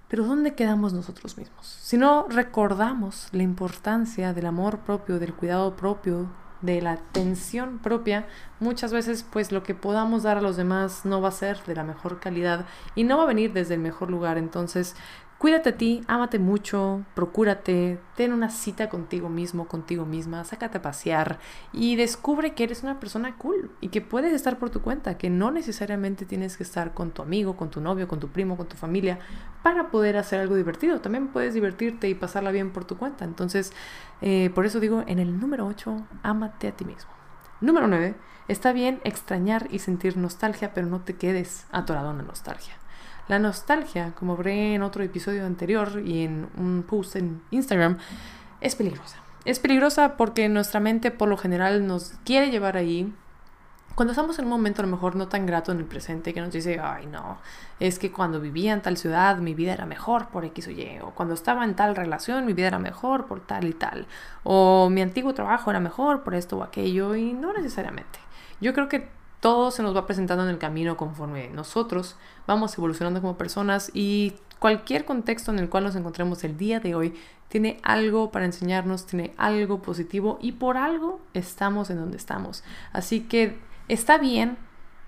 Pero 0.09 0.25
¿dónde 0.25 0.55
quedamos 0.55 0.93
nosotros 0.93 1.37
mismos? 1.37 1.67
Si 1.67 1.97
no 1.97 2.27
recordamos 2.29 3.29
la 3.33 3.43
importancia 3.43 4.33
del 4.33 4.47
amor 4.47 4.79
propio, 4.79 5.19
del 5.19 5.35
cuidado 5.35 5.75
propio, 5.75 6.29
de 6.63 6.81
la 6.81 6.93
atención 6.93 7.79
propia, 7.79 8.27
muchas 8.61 8.93
veces 8.93 9.25
pues 9.31 9.53
lo 9.53 9.63
que 9.63 9.75
podamos 9.75 10.23
dar 10.23 10.39
a 10.39 10.41
los 10.41 10.57
demás 10.57 11.05
no 11.05 11.21
va 11.21 11.29
a 11.29 11.33
ser 11.33 11.63
de 11.65 11.75
la 11.75 11.85
mejor 11.85 12.21
calidad 12.21 12.67
y 12.95 13.05
no 13.05 13.19
va 13.19 13.25
a 13.25 13.27
venir 13.27 13.53
desde 13.53 13.75
el 13.75 13.81
mejor 13.81 14.11
lugar. 14.11 14.39
Entonces 14.39 14.95
Cuídate 15.39 15.69
a 15.69 15.77
ti, 15.77 16.03
ámate 16.09 16.39
mucho, 16.39 17.05
procúrate, 17.15 18.01
ten 18.17 18.33
una 18.33 18.49
cita 18.49 18.89
contigo 18.89 19.29
mismo, 19.29 19.69
contigo 19.69 20.07
misma, 20.07 20.43
sácate 20.45 20.79
a 20.79 20.83
pasear 20.83 21.39
y 21.75 21.97
descubre 21.97 22.55
que 22.55 22.65
eres 22.65 22.83
una 22.83 22.99
persona 22.99 23.37
cool 23.37 23.71
y 23.83 23.89
que 23.89 24.01
puedes 24.01 24.33
estar 24.33 24.59
por 24.59 24.71
tu 24.71 24.81
cuenta, 24.81 25.19
que 25.19 25.29
no 25.29 25.51
necesariamente 25.51 26.25
tienes 26.25 26.57
que 26.57 26.63
estar 26.63 26.95
con 26.95 27.11
tu 27.11 27.21
amigo, 27.21 27.55
con 27.55 27.69
tu 27.69 27.83
novio, 27.83 28.09
con 28.09 28.19
tu 28.19 28.29
primo, 28.29 28.57
con 28.57 28.67
tu 28.67 28.77
familia 28.77 29.19
para 29.63 29.91
poder 29.91 30.17
hacer 30.17 30.41
algo 30.41 30.55
divertido. 30.55 31.03
También 31.03 31.29
puedes 31.29 31.53
divertirte 31.53 32.09
y 32.09 32.15
pasarla 32.15 32.51
bien 32.51 32.73
por 32.73 32.87
tu 32.87 32.97
cuenta. 32.97 33.27
Entonces, 33.27 33.75
eh, 34.23 34.51
por 34.55 34.65
eso 34.65 34.81
digo, 34.81 35.05
en 35.07 35.19
el 35.19 35.39
número 35.39 35.67
8, 35.67 36.07
ámate 36.23 36.69
a 36.69 36.73
ti 36.73 36.87
mismo. 36.87 37.11
Número 37.61 37.89
9, 37.89 38.15
está 38.49 38.73
bien 38.73 39.03
extrañar 39.05 39.69
y 39.71 39.81
sentir 39.81 40.17
nostalgia, 40.17 40.73
pero 40.73 40.87
no 40.87 41.03
te 41.03 41.17
quedes 41.17 41.67
atorado 41.73 42.11
en 42.11 42.19
la 42.19 42.23
nostalgia. 42.23 42.75
La 43.29 43.41
nostalgia, 43.41 44.13
como 44.15 44.35
habré 44.35 44.75
en 44.75 44.83
otro 44.83 45.03
episodio 45.03 45.45
anterior 45.45 46.01
y 46.05 46.25
en 46.25 46.49
un 46.57 46.85
post 46.87 47.17
en 47.17 47.43
Instagram, 47.51 47.99
es 48.61 48.77
peligrosa. 48.77 49.19
Es 49.45 49.59
peligrosa 49.59 50.17
porque 50.17 50.49
nuestra 50.49 50.79
mente 50.79 51.11
por 51.11 51.29
lo 51.29 51.37
general 51.37 51.87
nos 51.87 52.15
quiere 52.25 52.51
llevar 52.51 52.77
ahí. 52.77 53.13
Cuando 53.97 54.13
estamos 54.13 54.39
en 54.39 54.45
un 54.45 54.51
momento 54.51 54.83
a 54.83 54.85
lo 54.85 54.91
mejor 54.91 55.17
no 55.17 55.27
tan 55.27 55.47
grato 55.47 55.73
en 55.73 55.79
el 55.79 55.87
presente 55.87 56.35
que 56.35 56.41
nos 56.41 56.53
dice, 56.53 56.79
ay 56.79 57.07
no, 57.07 57.39
es 57.81 57.99
que 57.99 58.13
cuando 58.13 58.41
vivía 58.41 58.75
en 58.75 58.83
tal 58.83 58.99
ciudad 58.99 59.39
mi 59.39 59.55
vida 59.55 59.73
era 59.73 59.87
mejor 59.87 60.29
por 60.29 60.45
X 60.45 60.69
o 60.69 60.71
Y, 60.71 60.99
o 61.03 61.13
cuando 61.13 61.35
estaba 61.35 61.65
en 61.65 61.75
tal 61.75 61.97
relación 61.97 62.45
mi 62.45 62.53
vida 62.53 62.67
era 62.67 62.79
mejor 62.79 63.27
por 63.27 63.41
tal 63.41 63.65
y 63.65 63.73
tal, 63.73 64.07
o 64.45 64.91
mi 64.91 65.01
antiguo 65.01 65.33
trabajo 65.33 65.71
era 65.71 65.81
mejor 65.81 66.25
por 66.25 66.35
esto 66.35 66.59
o 66.59 66.63
aquello, 66.63 67.17
y 67.17 67.33
no 67.33 67.55
necesariamente. 67.55 68.19
Yo 68.61 68.75
creo 68.75 68.89
que 68.89 69.09
todo 69.47 69.71
se 69.71 69.85
nos 69.85 69.95
va 69.95 70.07
presentando 70.07 70.43
en 70.43 70.51
el 70.51 70.59
camino 70.59 70.97
conforme 70.97 71.47
nosotros 71.51 72.17
vamos 72.49 72.77
evolucionando 72.77 73.21
como 73.21 73.39
personas 73.39 73.93
y 73.95 74.35
cualquier 74.59 75.05
contexto 75.05 75.53
en 75.53 75.61
el 75.61 75.69
cual 75.69 75.85
nos 75.85 75.95
encontremos 75.95 76.43
el 76.43 76.57
día 76.57 76.81
de 76.81 76.97
hoy 76.97 77.15
tiene 77.47 77.79
algo 77.85 78.33
para 78.33 78.45
enseñarnos, 78.45 79.07
tiene 79.07 79.35
algo 79.37 79.83
positivo 79.83 80.37
y 80.43 80.51
por 80.51 80.77
algo 80.77 81.21
estamos 81.33 81.91
en 81.91 81.99
donde 81.99 82.17
estamos. 82.17 82.65
Así 82.93 83.21
que 83.21 83.57
está 83.87 84.19
bien 84.19 84.59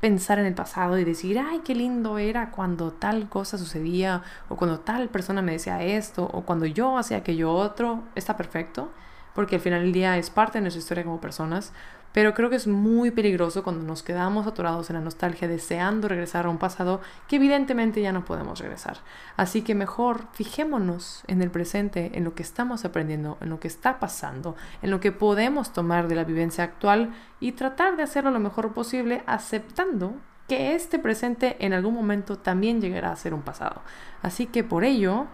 pensar 0.00 0.38
en 0.38 0.46
el 0.46 0.54
pasado 0.54 0.96
y 0.98 1.02
decir, 1.02 1.40
ay, 1.40 1.62
qué 1.64 1.74
lindo 1.74 2.18
era 2.18 2.52
cuando 2.52 2.92
tal 2.92 3.28
cosa 3.28 3.58
sucedía 3.58 4.22
o 4.48 4.54
cuando 4.54 4.78
tal 4.78 5.08
persona 5.08 5.42
me 5.42 5.50
decía 5.50 5.82
esto 5.82 6.30
o 6.32 6.42
cuando 6.42 6.64
yo 6.64 6.96
hacía 6.96 7.16
aquello 7.16 7.52
otro, 7.52 8.04
está 8.14 8.36
perfecto, 8.36 8.92
porque 9.34 9.56
al 9.56 9.62
final 9.62 9.82
del 9.82 9.92
día 9.92 10.16
es 10.16 10.30
parte 10.30 10.58
de 10.58 10.62
nuestra 10.62 10.78
historia 10.78 11.02
como 11.02 11.20
personas, 11.20 11.72
pero 12.12 12.34
creo 12.34 12.50
que 12.50 12.56
es 12.56 12.66
muy 12.66 13.10
peligroso 13.10 13.62
cuando 13.62 13.84
nos 13.84 14.02
quedamos 14.02 14.46
atorados 14.46 14.90
en 14.90 14.96
la 14.96 15.02
nostalgia 15.02 15.48
deseando 15.48 16.08
regresar 16.08 16.46
a 16.46 16.48
un 16.48 16.58
pasado 16.58 17.00
que 17.28 17.36
evidentemente 17.36 18.00
ya 18.00 18.12
no 18.12 18.24
podemos 18.24 18.58
regresar. 18.58 18.98
Así 19.36 19.62
que 19.62 19.74
mejor 19.74 20.26
fijémonos 20.32 21.22
en 21.26 21.42
el 21.42 21.50
presente, 21.50 22.12
en 22.14 22.24
lo 22.24 22.34
que 22.34 22.42
estamos 22.42 22.84
aprendiendo, 22.84 23.38
en 23.40 23.50
lo 23.50 23.60
que 23.60 23.68
está 23.68 24.00
pasando, 24.00 24.56
en 24.82 24.90
lo 24.90 25.00
que 25.00 25.12
podemos 25.12 25.72
tomar 25.72 26.08
de 26.08 26.14
la 26.14 26.24
vivencia 26.24 26.64
actual 26.64 27.12
y 27.40 27.52
tratar 27.52 27.96
de 27.96 28.02
hacerlo 28.02 28.30
lo 28.30 28.40
mejor 28.40 28.72
posible 28.72 29.22
aceptando 29.26 30.14
que 30.48 30.74
este 30.74 30.98
presente 30.98 31.56
en 31.60 31.74
algún 31.74 31.94
momento 31.94 32.38
también 32.38 32.80
llegará 32.80 33.12
a 33.12 33.16
ser 33.16 33.34
un 33.34 33.42
pasado. 33.42 33.82
Así 34.22 34.46
que 34.46 34.64
por 34.64 34.82
ello, 34.82 35.26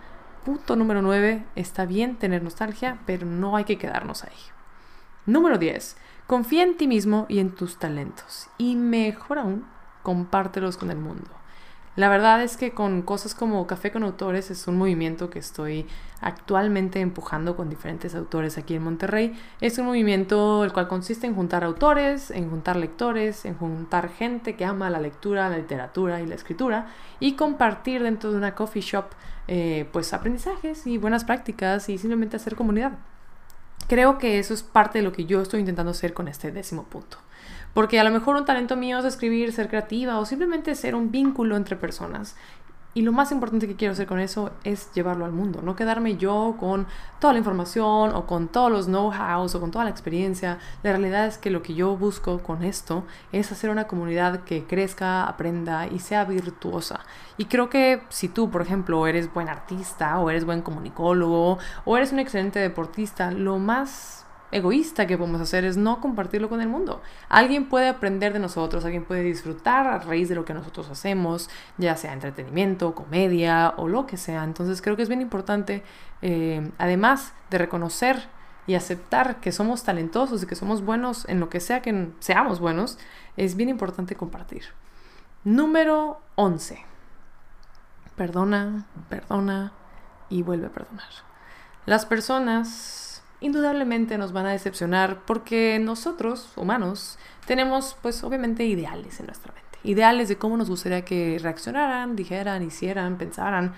punto 0.45 0.75
número 0.75 1.03
9, 1.03 1.45
está 1.55 1.87
bien 1.87 2.17
tener 2.17 2.43
nostalgia, 2.43 2.99
pero 3.07 3.25
no 3.25 3.57
hay 3.57 3.65
que 3.65 3.79
quedarnos 3.79 4.25
ahí. 4.25 4.33
Número 5.25 5.57
10. 5.57 5.97
Confía 6.27 6.63
en 6.63 6.79
ti 6.79 6.89
mismo 6.89 7.27
y 7.29 7.39
en 7.39 7.55
tus 7.55 7.77
talentos. 7.77 8.49
Y 8.57 8.77
mejor 8.77 9.39
aún, 9.39 9.67
compártelos 10.03 10.79
con 10.79 10.91
el 10.91 10.97
mundo. 10.97 11.31
La 11.97 12.09
verdad 12.09 12.43
es 12.43 12.57
que 12.57 12.73
con 12.73 13.03
cosas 13.03 13.37
como 13.37 13.67
Café 13.69 13.93
con 13.93 14.03
Autores 14.03 14.51
es 14.51 14.67
un 14.67 14.77
movimiento 14.77 15.31
que 15.31 15.39
estoy 15.39 15.87
actualmente 16.21 16.99
empujando 17.01 17.57
con 17.57 17.71
diferentes 17.71 18.17
autores 18.17 18.59
aquí 18.59 18.75
en 18.75 18.83
Monterrey. 18.83 19.39
Es 19.61 19.79
un 19.79 19.87
movimiento 19.87 20.65
el 20.65 20.73
cual 20.73 20.89
consiste 20.89 21.29
en 21.29 21.37
juntar 21.37 21.63
autores, 21.63 22.33
en 22.33 22.51
juntar 22.51 22.77
lectores, 22.77 23.45
en 23.45 23.55
juntar 23.55 24.09
gente 24.09 24.57
que 24.57 24.65
ama 24.65 24.91
la 24.91 25.01
lectura, 25.01 25.49
la 25.49 25.59
literatura 25.59 26.21
y 26.21 26.27
la 26.27 26.35
escritura 26.35 26.89
y 27.21 27.35
compartir 27.37 28.03
dentro 28.03 28.33
de 28.33 28.39
una 28.39 28.57
coffee 28.57 28.83
shop 28.83 29.11
eh, 29.47 29.89
pues 29.93 30.13
aprendizajes 30.13 30.89
y 30.89 30.99
buenas 30.99 31.25
prácticas 31.25 31.89
y 31.91 31.99
simplemente 31.99 32.37
hacer 32.37 32.57
comunidad. 32.57 32.99
Creo 33.89 34.19
que 34.19 34.39
eso 34.39 34.55
es 34.55 34.63
parte 34.63 34.99
de 34.99 35.05
lo 35.05 35.13
que 35.13 35.27
yo 35.27 35.43
estoy 35.43 35.61
intentando 35.61 35.91
hacer 35.91 36.15
con 36.15 36.29
este 36.29 36.53
décimo 36.53 36.85
punto. 36.85 37.19
Porque 37.75 37.99
a 37.99 38.05
lo 38.05 38.11
mejor 38.11 38.37
un 38.37 38.45
talento 38.45 38.77
mío 38.77 38.99
es 38.99 39.05
escribir, 39.05 39.53
ser 39.53 39.69
creativa 39.69 40.19
o 40.19 40.25
simplemente 40.25 40.75
ser 40.75 40.95
un 40.95 41.11
vínculo 41.11 41.57
entre 41.57 41.77
personas. 41.77 42.37
Y 42.95 43.03
lo 43.03 43.11
más 43.11 43.33
importante 43.33 43.67
que 43.67 43.75
quiero 43.75 43.93
hacer 43.93 44.07
con 44.07 44.21
eso 44.21 44.53
es 44.63 44.93
llevarlo 44.93 45.25
al 45.25 45.33
mundo, 45.33 45.61
no 45.63 45.75
quedarme 45.75 46.17
yo 46.17 46.55
con 46.61 46.87
toda 47.19 47.33
la 47.33 47.41
información 47.41 48.15
o 48.15 48.25
con 48.27 48.47
todos 48.47 48.71
los 48.71 48.87
know-hows 48.87 49.55
o 49.57 49.61
con 49.61 49.73
toda 49.73 49.85
la 49.85 49.91
experiencia. 49.91 50.59
La 50.85 50.93
realidad 50.93 51.27
es 51.27 51.37
que 51.37 51.51
lo 51.51 51.61
que 51.61 51.75
yo 51.75 51.97
busco 51.97 52.39
con 52.39 52.63
esto 52.63 53.05
es 53.33 53.51
hacer 53.51 53.71
una 53.71 53.89
comunidad 53.89 54.45
que 54.45 54.65
crezca, 54.65 55.25
aprenda 55.25 55.89
y 55.89 55.99
sea 55.99 56.25
virtuosa. 56.25 57.01
Y 57.37 57.47
creo 57.47 57.69
que 57.69 58.03
si 58.11 58.29
tú, 58.29 58.49
por 58.51 58.63
ejemplo, 58.63 59.07
eres 59.09 59.33
buen 59.33 59.49
artista 59.49 60.19
o 60.21 60.31
eres 60.31 60.45
buen 60.45 60.63
comunicólogo 60.63 61.59
o 61.85 61.97
eres 61.97 62.13
un 62.13 62.21
excelente 62.21 62.61
deportista, 62.61 63.33
lo 63.33 63.59
más 63.59 64.24
egoísta 64.51 65.07
que 65.07 65.19
podemos 65.19 65.41
hacer 65.41 65.65
es 65.65 65.77
no 65.77 66.01
compartirlo 66.01 66.49
con 66.49 66.61
el 66.61 66.69
mundo. 66.69 67.03
Alguien 67.29 67.69
puede 67.69 67.89
aprender 67.89 68.33
de 68.33 68.39
nosotros, 68.39 68.85
alguien 68.85 69.05
puede 69.05 69.23
disfrutar 69.23 69.87
a 69.87 69.99
raíz 69.99 70.29
de 70.29 70.35
lo 70.35 70.45
que 70.45 70.55
nosotros 70.55 70.89
hacemos, 70.91 71.51
ya 71.77 71.97
sea 71.97 72.13
entretenimiento, 72.13 72.95
comedia 72.95 73.75
o 73.77 73.89
lo 73.89 74.07
que 74.07 74.17
sea. 74.17 74.45
Entonces 74.45 74.81
creo 74.81 74.97
que 74.97 75.03
es 75.03 75.09
bien 75.09 75.21
importante, 75.23 75.83
eh, 76.23 76.71
además 76.79 77.35
de 77.51 77.59
reconocer 77.59 78.29
y 78.67 78.75
aceptar 78.75 79.41
que 79.41 79.53
somos 79.53 79.83
talentosos 79.83 80.43
y 80.43 80.47
que 80.47 80.55
somos 80.55 80.83
buenos 80.83 81.29
en 81.29 81.41
lo 81.41 81.51
que 81.51 81.61
sea 81.61 81.83
que 81.83 82.11
seamos 82.21 82.61
buenos, 82.61 82.99
es 83.37 83.57
bien 83.57 83.69
importante 83.69 84.15
compartir. 84.15 84.65
Número 85.45 86.21
11. 86.37 86.83
Perdona, 88.17 88.87
perdona 89.09 89.73
y 90.31 90.43
vuelve 90.43 90.69
a 90.69 90.71
perdonar. 90.71 91.11
Las 91.87 92.07
personas 92.07 93.04
indudablemente 93.45 94.17
nos 94.17 94.33
van 94.33 94.47
a 94.47 94.53
decepcionar 94.53 95.21
porque 95.27 95.79
nosotros, 95.79 96.51
humanos, 96.57 97.19
tenemos 97.47 97.95
pues 98.01 98.25
obviamente 98.25 98.65
ideales 98.65 99.21
en 99.21 99.27
nuestra 99.27 99.53
mente. 99.53 99.79
Ideales 99.85 100.31
de 100.31 100.39
cómo 100.39 100.57
nos 100.57 100.71
gustaría 100.71 101.05
que 101.05 101.39
reaccionaran, 101.41 102.17
dijeran, 102.17 102.63
hicieran, 102.63 103.19
pensaran. 103.19 103.75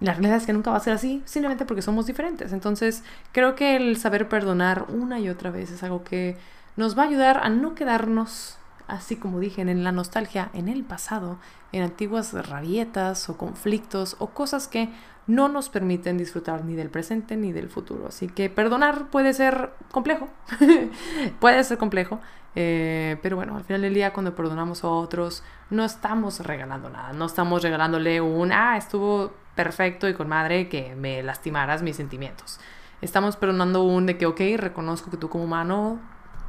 La 0.00 0.14
realidad 0.14 0.38
es 0.38 0.46
que 0.46 0.52
nunca 0.52 0.72
va 0.72 0.78
a 0.78 0.80
ser 0.80 0.94
así, 0.94 1.22
simplemente 1.26 1.64
porque 1.64 1.80
somos 1.80 2.06
diferentes. 2.06 2.52
Entonces, 2.52 3.04
creo 3.30 3.54
que 3.54 3.76
el 3.76 3.96
saber 3.96 4.28
perdonar 4.28 4.86
una 4.88 5.20
y 5.20 5.28
otra 5.28 5.50
vez 5.50 5.70
es 5.70 5.84
algo 5.84 6.02
que 6.02 6.36
nos 6.76 6.98
va 6.98 7.04
a 7.04 7.06
ayudar 7.06 7.38
a 7.38 7.50
no 7.50 7.76
quedarnos, 7.76 8.58
así 8.88 9.14
como 9.14 9.38
dije, 9.38 9.62
en 9.62 9.84
la 9.84 9.92
nostalgia, 9.92 10.50
en 10.54 10.68
el 10.68 10.82
pasado, 10.82 11.38
en 11.70 11.82
antiguas 11.82 12.32
rabietas 12.32 13.28
o 13.28 13.36
conflictos 13.36 14.16
o 14.18 14.30
cosas 14.30 14.66
que 14.66 14.88
no 15.28 15.48
nos 15.48 15.68
permiten 15.68 16.16
disfrutar 16.16 16.64
ni 16.64 16.74
del 16.74 16.88
presente 16.88 17.36
ni 17.36 17.52
del 17.52 17.68
futuro. 17.68 18.08
Así 18.08 18.28
que 18.28 18.48
perdonar 18.50 19.10
puede 19.10 19.34
ser 19.34 19.70
complejo, 19.92 20.28
puede 21.40 21.62
ser 21.62 21.76
complejo, 21.78 22.18
eh, 22.56 23.18
pero 23.22 23.36
bueno, 23.36 23.56
al 23.56 23.62
final 23.62 23.82
del 23.82 23.94
día 23.94 24.12
cuando 24.14 24.34
perdonamos 24.34 24.82
a 24.82 24.88
otros 24.88 25.44
no 25.70 25.84
estamos 25.84 26.40
regalando 26.40 26.88
nada, 26.88 27.12
no 27.12 27.26
estamos 27.26 27.62
regalándole 27.62 28.22
un, 28.22 28.52
ah, 28.52 28.78
estuvo 28.78 29.32
perfecto 29.54 30.08
y 30.08 30.14
con 30.14 30.28
madre 30.28 30.68
que 30.68 30.96
me 30.96 31.22
lastimaras 31.22 31.82
mis 31.82 31.96
sentimientos. 31.96 32.58
Estamos 33.02 33.36
perdonando 33.36 33.84
un 33.84 34.06
de 34.06 34.16
que, 34.16 34.26
ok, 34.26 34.40
reconozco 34.56 35.10
que 35.10 35.18
tú 35.18 35.28
como 35.28 35.44
humano 35.44 36.00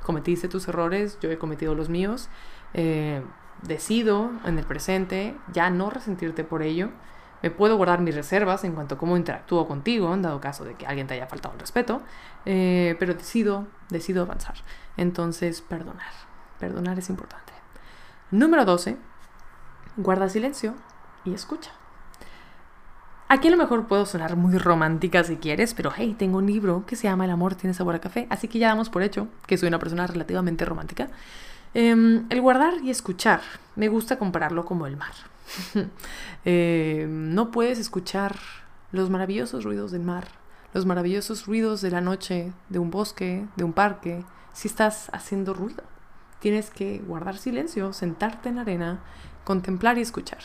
cometiste 0.03 0.47
tus 0.47 0.67
errores, 0.67 1.19
yo 1.21 1.29
he 1.29 1.37
cometido 1.37 1.75
los 1.75 1.89
míos, 1.89 2.29
eh, 2.73 3.21
decido 3.61 4.31
en 4.45 4.57
el 4.57 4.65
presente 4.65 5.35
ya 5.51 5.69
no 5.69 5.89
resentirte 5.89 6.45
por 6.45 6.63
ello 6.63 6.89
me 7.41 7.51
puedo 7.51 7.77
guardar 7.77 8.01
mis 8.01 8.15
reservas 8.15 8.63
en 8.63 8.73
cuanto 8.73 8.95
a 8.95 8.97
cómo 8.97 9.17
interactúo 9.17 9.67
contigo, 9.67 10.13
en 10.13 10.21
dado 10.21 10.41
caso 10.41 10.65
de 10.65 10.75
que 10.75 10.85
alguien 10.85 11.07
te 11.07 11.13
haya 11.13 11.27
faltado 11.27 11.53
el 11.53 11.59
respeto, 11.59 12.01
eh, 12.45 12.95
pero 12.99 13.13
decido, 13.13 13.67
decido 13.89 14.23
avanzar. 14.23 14.55
Entonces, 14.97 15.61
perdonar. 15.61 16.11
Perdonar 16.59 16.99
es 16.99 17.09
importante. 17.09 17.53
Número 18.31 18.65
12. 18.65 18.97
Guarda 19.97 20.29
silencio 20.29 20.75
y 21.25 21.33
escucha. 21.33 21.71
Aquí 23.31 23.47
a 23.47 23.51
lo 23.51 23.57
mejor 23.57 23.85
puedo 23.85 24.07
sonar 24.07 24.35
muy 24.35 24.57
romántica 24.57 25.23
si 25.23 25.37
quieres, 25.37 25.75
pero 25.75 25.91
hey, 25.95 26.15
tengo 26.17 26.39
un 26.39 26.47
libro 26.47 26.85
que 26.87 26.95
se 26.95 27.03
llama 27.03 27.25
El 27.25 27.31
amor 27.31 27.53
tiene 27.53 27.75
sabor 27.75 27.93
a 27.93 27.99
café, 27.99 28.25
así 28.31 28.47
que 28.47 28.57
ya 28.57 28.69
damos 28.69 28.89
por 28.89 29.03
hecho 29.03 29.27
que 29.45 29.55
soy 29.55 29.67
una 29.67 29.77
persona 29.77 30.07
relativamente 30.07 30.65
romántica. 30.65 31.09
Em, 31.75 32.25
el 32.29 32.41
guardar 32.41 32.73
y 32.83 32.89
escuchar, 32.89 33.41
me 33.75 33.87
gusta 33.87 34.17
compararlo 34.17 34.65
como 34.65 34.87
el 34.87 34.97
mar. 34.97 35.13
Eh, 36.45 37.05
no 37.09 37.51
puedes 37.51 37.79
escuchar 37.79 38.37
los 38.93 39.09
maravillosos 39.09 39.65
ruidos 39.65 39.91
del 39.91 40.03
mar, 40.03 40.29
los 40.73 40.85
maravillosos 40.85 41.45
ruidos 41.45 41.81
de 41.81 41.91
la 41.91 41.99
noche, 41.99 42.53
de 42.69 42.79
un 42.79 42.91
bosque, 42.91 43.45
de 43.57 43.65
un 43.65 43.73
parque, 43.73 44.23
si 44.53 44.69
estás 44.69 45.09
haciendo 45.11 45.53
ruido. 45.53 45.83
Tienes 46.39 46.69
que 46.69 46.99
guardar 46.99 47.37
silencio, 47.37 47.91
sentarte 47.91 48.47
en 48.47 48.55
la 48.55 48.61
arena, 48.61 48.99
contemplar 49.43 49.97
y 49.97 50.01
escuchar. 50.01 50.39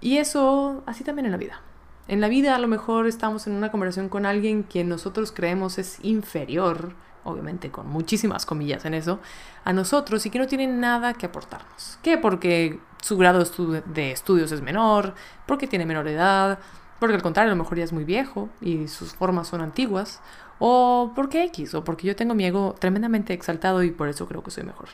Y 0.00 0.18
eso 0.18 0.82
así 0.86 1.04
también 1.04 1.26
en 1.26 1.32
la 1.32 1.38
vida. 1.38 1.60
En 2.08 2.20
la 2.20 2.28
vida 2.28 2.56
a 2.56 2.58
lo 2.58 2.66
mejor 2.66 3.06
estamos 3.06 3.46
en 3.46 3.54
una 3.54 3.70
conversación 3.70 4.08
con 4.08 4.26
alguien 4.26 4.64
que 4.64 4.82
nosotros 4.82 5.30
creemos 5.30 5.78
es 5.78 5.98
inferior, 6.02 6.94
obviamente 7.24 7.70
con 7.70 7.88
muchísimas 7.88 8.44
comillas 8.44 8.84
en 8.84 8.94
eso, 8.94 9.20
a 9.64 9.72
nosotros 9.72 10.26
y 10.26 10.30
que 10.30 10.40
no 10.40 10.48
tiene 10.48 10.66
nada 10.66 11.14
que 11.14 11.26
aportarnos. 11.26 11.98
¿Qué? 12.02 12.18
Porque 12.18 12.80
su 13.02 13.18
grado 13.18 13.44
de 13.84 14.12
estudios 14.12 14.52
es 14.52 14.62
menor, 14.62 15.14
porque 15.46 15.66
tiene 15.66 15.84
menor 15.84 16.06
edad, 16.06 16.60
porque 17.00 17.16
al 17.16 17.22
contrario 17.22 17.52
a 17.52 17.56
lo 17.56 17.62
mejor 17.62 17.76
ya 17.76 17.84
es 17.84 17.92
muy 17.92 18.04
viejo 18.04 18.48
y 18.60 18.86
sus 18.86 19.12
formas 19.12 19.48
son 19.48 19.60
antiguas, 19.60 20.22
o 20.60 21.12
porque 21.16 21.42
X, 21.44 21.74
o 21.74 21.82
porque 21.82 22.06
yo 22.06 22.14
tengo 22.14 22.34
mi 22.34 22.44
ego 22.44 22.76
tremendamente 22.78 23.34
exaltado 23.34 23.82
y 23.82 23.90
por 23.90 24.08
eso 24.08 24.28
creo 24.28 24.44
que 24.44 24.52
soy 24.52 24.62
mejor. 24.62 24.88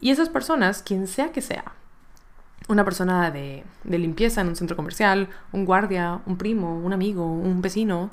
Y 0.00 0.10
esas 0.10 0.28
personas, 0.28 0.82
quien 0.82 1.06
sea 1.06 1.30
que 1.30 1.42
sea, 1.42 1.72
una 2.68 2.84
persona 2.84 3.30
de, 3.30 3.64
limpieza 3.84 4.40
en 4.40 4.48
un 4.48 4.56
centro 4.56 4.74
comercial, 4.74 5.28
un 5.52 5.64
guardia, 5.64 6.20
un 6.26 6.36
primo, 6.36 6.76
un 6.76 6.92
amigo, 6.92 7.24
un 7.24 7.62
vecino, 7.62 8.10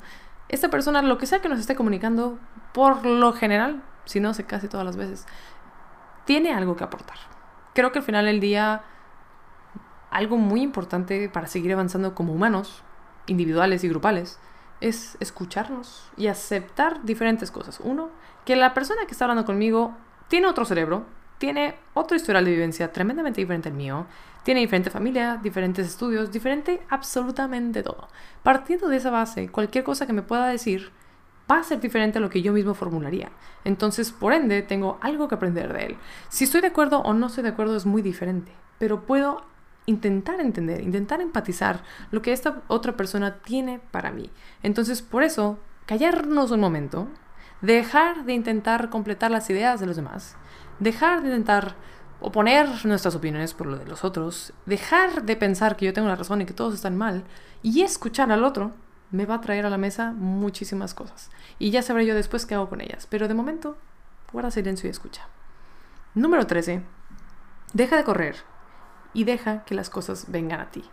esta 0.48 0.70
persona, 0.70 1.02
lo 1.02 1.18
que 1.18 1.26
sea 1.26 1.42
que 1.42 1.48
nos 1.48 1.58
esté 1.58 1.74
comunicando, 1.74 2.38
por 2.72 3.04
lo 3.04 3.32
general, 3.32 3.82
si 4.04 4.20
no 4.20 4.34
sé 4.34 4.44
casi 4.44 4.68
todas 4.68 4.86
las 4.86 4.96
veces, 4.96 5.26
tiene 6.26 6.54
algo 6.54 6.76
que 6.76 6.84
aportar 6.84 7.33
creo 7.74 7.92
que 7.92 7.98
al 7.98 8.04
final 8.04 8.24
del 8.24 8.40
día 8.40 8.82
algo 10.10 10.36
muy 10.36 10.62
importante 10.62 11.28
para 11.28 11.48
seguir 11.48 11.72
avanzando 11.72 12.14
como 12.14 12.32
humanos, 12.32 12.82
individuales 13.26 13.82
y 13.84 13.88
grupales, 13.88 14.38
es 14.80 15.16
escucharnos 15.20 16.10
y 16.16 16.28
aceptar 16.28 17.04
diferentes 17.04 17.50
cosas. 17.50 17.80
Uno, 17.82 18.10
que 18.44 18.56
la 18.56 18.74
persona 18.74 19.06
que 19.06 19.12
está 19.12 19.24
hablando 19.24 19.44
conmigo 19.44 19.94
tiene 20.28 20.46
otro 20.46 20.64
cerebro, 20.64 21.04
tiene 21.38 21.76
otro 21.94 22.16
historial 22.16 22.44
de 22.44 22.52
vivencia 22.52 22.92
tremendamente 22.92 23.40
diferente 23.40 23.70
al 23.70 23.74
mío, 23.74 24.06
tiene 24.44 24.60
diferente 24.60 24.90
familia, 24.90 25.40
diferentes 25.42 25.86
estudios, 25.86 26.30
diferente 26.30 26.82
absolutamente 26.90 27.82
todo. 27.82 28.08
Partiendo 28.42 28.88
de 28.88 28.98
esa 28.98 29.10
base, 29.10 29.48
cualquier 29.48 29.84
cosa 29.84 30.06
que 30.06 30.12
me 30.12 30.22
pueda 30.22 30.46
decir 30.46 30.92
va 31.50 31.58
a 31.58 31.64
ser 31.64 31.80
diferente 31.80 32.18
a 32.18 32.20
lo 32.20 32.30
que 32.30 32.42
yo 32.42 32.52
mismo 32.52 32.74
formularía. 32.74 33.30
Entonces, 33.64 34.12
por 34.12 34.32
ende, 34.32 34.62
tengo 34.62 34.98
algo 35.00 35.28
que 35.28 35.34
aprender 35.34 35.72
de 35.72 35.86
él. 35.86 35.96
Si 36.28 36.44
estoy 36.44 36.60
de 36.60 36.68
acuerdo 36.68 37.00
o 37.00 37.12
no 37.12 37.26
estoy 37.26 37.42
de 37.42 37.50
acuerdo 37.50 37.76
es 37.76 37.86
muy 37.86 38.02
diferente, 38.02 38.52
pero 38.78 39.04
puedo 39.04 39.44
intentar 39.86 40.40
entender, 40.40 40.80
intentar 40.80 41.20
empatizar 41.20 41.82
lo 42.10 42.22
que 42.22 42.32
esta 42.32 42.62
otra 42.68 42.96
persona 42.96 43.38
tiene 43.42 43.80
para 43.90 44.10
mí. 44.10 44.30
Entonces, 44.62 45.02
por 45.02 45.22
eso, 45.22 45.58
callarnos 45.86 46.50
un 46.50 46.60
momento, 46.60 47.08
dejar 47.60 48.24
de 48.24 48.32
intentar 48.32 48.88
completar 48.88 49.30
las 49.30 49.48
ideas 49.50 49.80
de 49.80 49.86
los 49.86 49.96
demás, 49.96 50.36
dejar 50.80 51.22
de 51.22 51.28
intentar 51.28 51.76
oponer 52.20 52.68
nuestras 52.86 53.14
opiniones 53.14 53.52
por 53.52 53.66
lo 53.66 53.76
de 53.76 53.84
los 53.84 54.04
otros, 54.04 54.54
dejar 54.64 55.24
de 55.24 55.36
pensar 55.36 55.76
que 55.76 55.84
yo 55.84 55.92
tengo 55.92 56.08
la 56.08 56.16
razón 56.16 56.40
y 56.40 56.46
que 56.46 56.54
todos 56.54 56.74
están 56.74 56.96
mal, 56.96 57.24
y 57.62 57.82
escuchar 57.82 58.32
al 58.32 58.44
otro 58.44 58.72
me 59.10 59.26
va 59.26 59.36
a 59.36 59.40
traer 59.40 59.66
a 59.66 59.70
la 59.70 59.78
mesa 59.78 60.12
muchísimas 60.12 60.94
cosas. 60.94 61.30
Y 61.58 61.70
ya 61.70 61.82
sabré 61.82 62.06
yo 62.06 62.14
después 62.14 62.46
qué 62.46 62.54
hago 62.54 62.68
con 62.68 62.80
ellas. 62.80 63.06
Pero 63.08 63.28
de 63.28 63.34
momento, 63.34 63.76
guarda 64.32 64.50
silencio 64.50 64.88
y 64.88 64.90
escucha. 64.90 65.28
Número 66.14 66.46
13. 66.46 66.82
Deja 67.72 67.96
de 67.96 68.04
correr 68.04 68.36
y 69.12 69.24
deja 69.24 69.64
que 69.64 69.74
las 69.74 69.90
cosas 69.90 70.26
vengan 70.28 70.60
a 70.60 70.70
ti. 70.70 70.84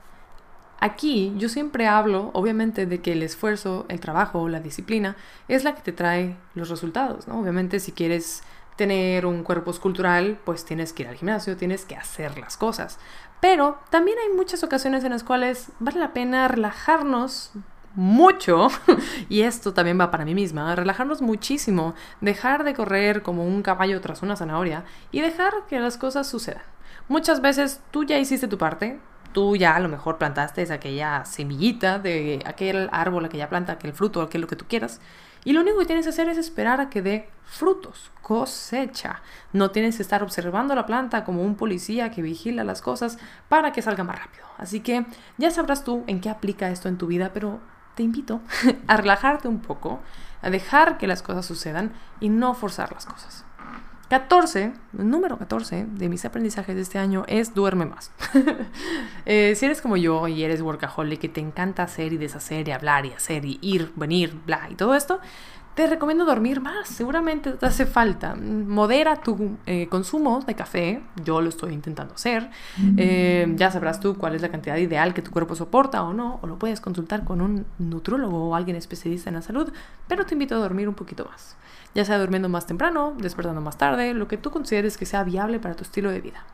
Aquí 0.79 1.33
yo 1.37 1.47
siempre 1.47 1.87
hablo, 1.87 2.31
obviamente, 2.33 2.87
de 2.87 3.01
que 3.01 3.11
el 3.11 3.21
esfuerzo, 3.21 3.85
el 3.87 3.99
trabajo, 3.99 4.49
la 4.49 4.59
disciplina 4.59 5.15
es 5.47 5.63
la 5.63 5.75
que 5.75 5.81
te 5.81 5.91
trae 5.91 6.37
los 6.55 6.69
resultados, 6.69 7.27
¿no? 7.27 7.39
Obviamente, 7.39 7.79
si 7.79 7.91
quieres 7.91 8.41
tener 8.77 9.27
un 9.27 9.43
cuerpo 9.43 9.69
escultural, 9.69 10.39
pues 10.43 10.65
tienes 10.65 10.91
que 10.91 11.03
ir 11.03 11.09
al 11.09 11.15
gimnasio, 11.15 11.55
tienes 11.55 11.85
que 11.85 11.95
hacer 11.95 12.39
las 12.39 12.57
cosas. 12.57 12.97
Pero 13.39 13.77
también 13.91 14.17
hay 14.17 14.35
muchas 14.35 14.63
ocasiones 14.63 15.03
en 15.03 15.11
las 15.11 15.23
cuales 15.23 15.69
vale 15.79 15.99
la 15.99 16.13
pena 16.13 16.47
relajarnos 16.47 17.51
mucho, 17.95 18.69
y 19.29 19.41
esto 19.41 19.73
también 19.73 19.99
va 19.99 20.11
para 20.11 20.25
mí 20.25 20.33
misma, 20.33 20.75
relajarnos 20.75 21.21
muchísimo, 21.21 21.93
dejar 22.21 22.63
de 22.63 22.73
correr 22.73 23.21
como 23.21 23.45
un 23.45 23.61
caballo 23.61 23.99
tras 24.01 24.21
una 24.21 24.35
zanahoria 24.35 24.85
y 25.11 25.21
dejar 25.21 25.53
que 25.67 25.79
las 25.79 25.97
cosas 25.97 26.27
sucedan. 26.27 26.63
Muchas 27.07 27.41
veces 27.41 27.81
tú 27.91 28.03
ya 28.03 28.17
hiciste 28.17 28.47
tu 28.47 28.57
parte, 28.57 28.99
tú 29.33 29.55
ya 29.55 29.75
a 29.75 29.79
lo 29.79 29.89
mejor 29.89 30.17
plantaste 30.17 30.71
aquella 30.71 31.25
semillita 31.25 31.99
de 31.99 32.41
aquel 32.45 32.89
árbol, 32.91 33.25
aquella 33.25 33.49
planta, 33.49 33.73
aquel 33.73 33.93
fruto, 33.93 34.21
aquel 34.21 34.41
lo 34.41 34.47
que 34.47 34.55
tú 34.55 34.65
quieras. 34.67 35.01
Y 35.43 35.53
lo 35.53 35.61
único 35.61 35.79
que 35.79 35.85
tienes 35.85 36.05
que 36.05 36.11
hacer 36.11 36.29
es 36.29 36.37
esperar 36.37 36.79
a 36.79 36.89
que 36.89 37.01
dé 37.01 37.29
frutos, 37.43 38.11
cosecha. 38.21 39.21
No 39.53 39.71
tienes 39.71 39.97
que 39.97 40.03
estar 40.03 40.21
observando 40.21 40.75
la 40.75 40.85
planta 40.85 41.23
como 41.23 41.43
un 41.43 41.55
policía 41.55 42.11
que 42.11 42.21
vigila 42.21 42.63
las 42.63 42.81
cosas 42.81 43.17
para 43.49 43.71
que 43.71 43.81
salga 43.81 44.03
más 44.03 44.19
rápido. 44.19 44.45
Así 44.57 44.81
que 44.81 45.05
ya 45.37 45.49
sabrás 45.49 45.83
tú 45.83 46.03
en 46.05 46.21
qué 46.21 46.29
aplica 46.29 46.69
esto 46.69 46.89
en 46.89 46.97
tu 46.99 47.07
vida, 47.07 47.31
pero 47.33 47.59
te 48.01 48.05
invito 48.05 48.41
a 48.87 48.97
relajarte 48.97 49.47
un 49.47 49.59
poco, 49.59 49.99
a 50.41 50.49
dejar 50.49 50.97
que 50.97 51.05
las 51.05 51.21
cosas 51.21 51.45
sucedan 51.45 51.93
y 52.19 52.29
no 52.29 52.55
forzar 52.55 52.91
las 52.91 53.05
cosas. 53.05 53.45
14, 54.09 54.73
el 54.97 55.09
número 55.09 55.37
14 55.37 55.85
de 55.85 56.09
mis 56.09 56.25
aprendizajes 56.25 56.75
de 56.75 56.81
este 56.81 56.97
año 56.97 57.23
es 57.27 57.53
duerme 57.53 57.85
más. 57.85 58.11
Eh, 59.27 59.53
si 59.55 59.67
eres 59.67 59.81
como 59.81 59.97
yo 59.97 60.27
y 60.27 60.43
eres 60.43 60.63
workaholic, 60.63 61.19
que 61.21 61.29
te 61.29 61.39
encanta 61.39 61.83
hacer 61.83 62.11
y 62.11 62.17
deshacer 62.17 62.67
y 62.67 62.71
hablar 62.71 63.05
y 63.05 63.11
hacer 63.11 63.45
y 63.45 63.59
ir, 63.61 63.91
venir, 63.95 64.35
bla 64.47 64.67
y 64.71 64.73
todo 64.73 64.95
esto, 64.95 65.19
te 65.75 65.87
recomiendo 65.87 66.25
dormir 66.25 66.61
más. 66.61 66.87
Seguramente 66.87 67.51
te 67.53 67.65
hace 67.65 67.85
falta. 67.85 68.35
Modera 68.35 69.17
tu 69.17 69.57
eh, 69.65 69.87
consumo 69.87 70.41
de 70.41 70.55
café. 70.55 71.01
Yo 71.23 71.41
lo 71.41 71.49
estoy 71.49 71.73
intentando 71.73 72.13
hacer. 72.13 72.49
Eh, 72.97 73.51
ya 73.55 73.71
sabrás 73.71 73.99
tú 73.99 74.17
cuál 74.17 74.35
es 74.35 74.41
la 74.41 74.49
cantidad 74.49 74.77
ideal 74.77 75.13
que 75.13 75.21
tu 75.21 75.31
cuerpo 75.31 75.55
soporta 75.55 76.03
o 76.03 76.13
no. 76.13 76.39
O 76.41 76.47
lo 76.47 76.59
puedes 76.59 76.81
consultar 76.81 77.23
con 77.23 77.41
un 77.41 77.65
nutrólogo 77.79 78.49
o 78.49 78.55
alguien 78.55 78.75
especialista 78.75 79.29
en 79.29 79.35
la 79.35 79.41
salud. 79.41 79.71
Pero 80.07 80.25
te 80.25 80.35
invito 80.35 80.55
a 80.55 80.59
dormir 80.59 80.89
un 80.89 80.95
poquito 80.95 81.25
más 81.25 81.55
ya 81.93 82.05
sea 82.05 82.19
durmiendo 82.19 82.49
más 82.49 82.65
temprano, 82.67 83.15
despertando 83.17 83.61
más 83.61 83.77
tarde, 83.77 84.13
lo 84.13 84.27
que 84.27 84.37
tú 84.37 84.51
consideres 84.51 84.97
que 84.97 85.05
sea 85.05 85.23
viable 85.23 85.59
para 85.59 85.75
tu 85.75 85.83
estilo 85.83 86.09
de 86.09 86.21
vida. 86.21 86.45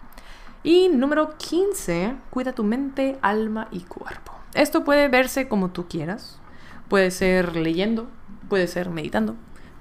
Y 0.64 0.90
número 0.90 1.38
15, 1.38 2.16
cuida 2.30 2.54
tu 2.54 2.64
mente, 2.64 3.20
alma 3.22 3.68
y 3.72 3.82
cuerpo. 3.82 4.34
Esto 4.54 4.84
puede 4.84 5.08
verse 5.08 5.48
como 5.48 5.70
tú 5.70 5.88
quieras. 5.88 6.40
Puede 6.90 7.12
ser 7.12 7.56
leyendo, 7.56 8.08
puede 8.50 8.68
ser 8.68 8.90
meditando, 8.90 9.36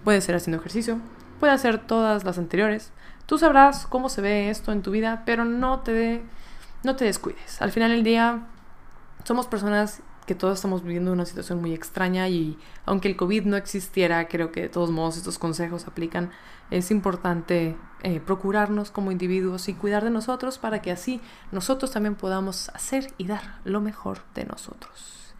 puede 0.04 0.20
ser 0.20 0.34
haciendo 0.36 0.58
ejercicio, 0.58 1.00
puede 1.40 1.56
ser 1.58 1.86
todas 1.86 2.24
las 2.24 2.38
anteriores. 2.38 2.92
Tú 3.26 3.38
sabrás 3.38 3.86
cómo 3.86 4.08
se 4.08 4.20
ve 4.20 4.50
esto 4.50 4.72
en 4.72 4.82
tu 4.82 4.90
vida, 4.90 5.22
pero 5.26 5.44
no 5.44 5.80
te, 5.80 6.22
no 6.84 6.96
te 6.96 7.04
descuides. 7.04 7.60
Al 7.60 7.72
final 7.72 7.90
del 7.90 8.04
día, 8.04 8.46
somos 9.24 9.46
personas 9.46 10.02
que 10.26 10.34
todos 10.34 10.56
estamos 10.56 10.82
viviendo 10.82 11.12
una 11.12 11.24
situación 11.24 11.60
muy 11.60 11.72
extraña 11.72 12.28
y 12.28 12.58
aunque 12.84 13.08
el 13.08 13.16
COVID 13.16 13.44
no 13.44 13.56
existiera, 13.56 14.26
creo 14.28 14.50
que 14.50 14.62
de 14.62 14.68
todos 14.68 14.90
modos 14.90 15.16
estos 15.16 15.38
consejos 15.38 15.86
aplican. 15.86 16.30
Es 16.70 16.90
importante 16.90 17.76
eh, 18.02 18.20
procurarnos 18.20 18.90
como 18.90 19.12
individuos 19.12 19.68
y 19.68 19.74
cuidar 19.74 20.02
de 20.02 20.10
nosotros 20.10 20.58
para 20.58 20.82
que 20.82 20.90
así 20.90 21.20
nosotros 21.52 21.92
también 21.92 22.16
podamos 22.16 22.70
hacer 22.70 23.12
y 23.18 23.26
dar 23.26 23.60
lo 23.64 23.80
mejor 23.80 24.18
de 24.34 24.44
nosotros. 24.44 25.34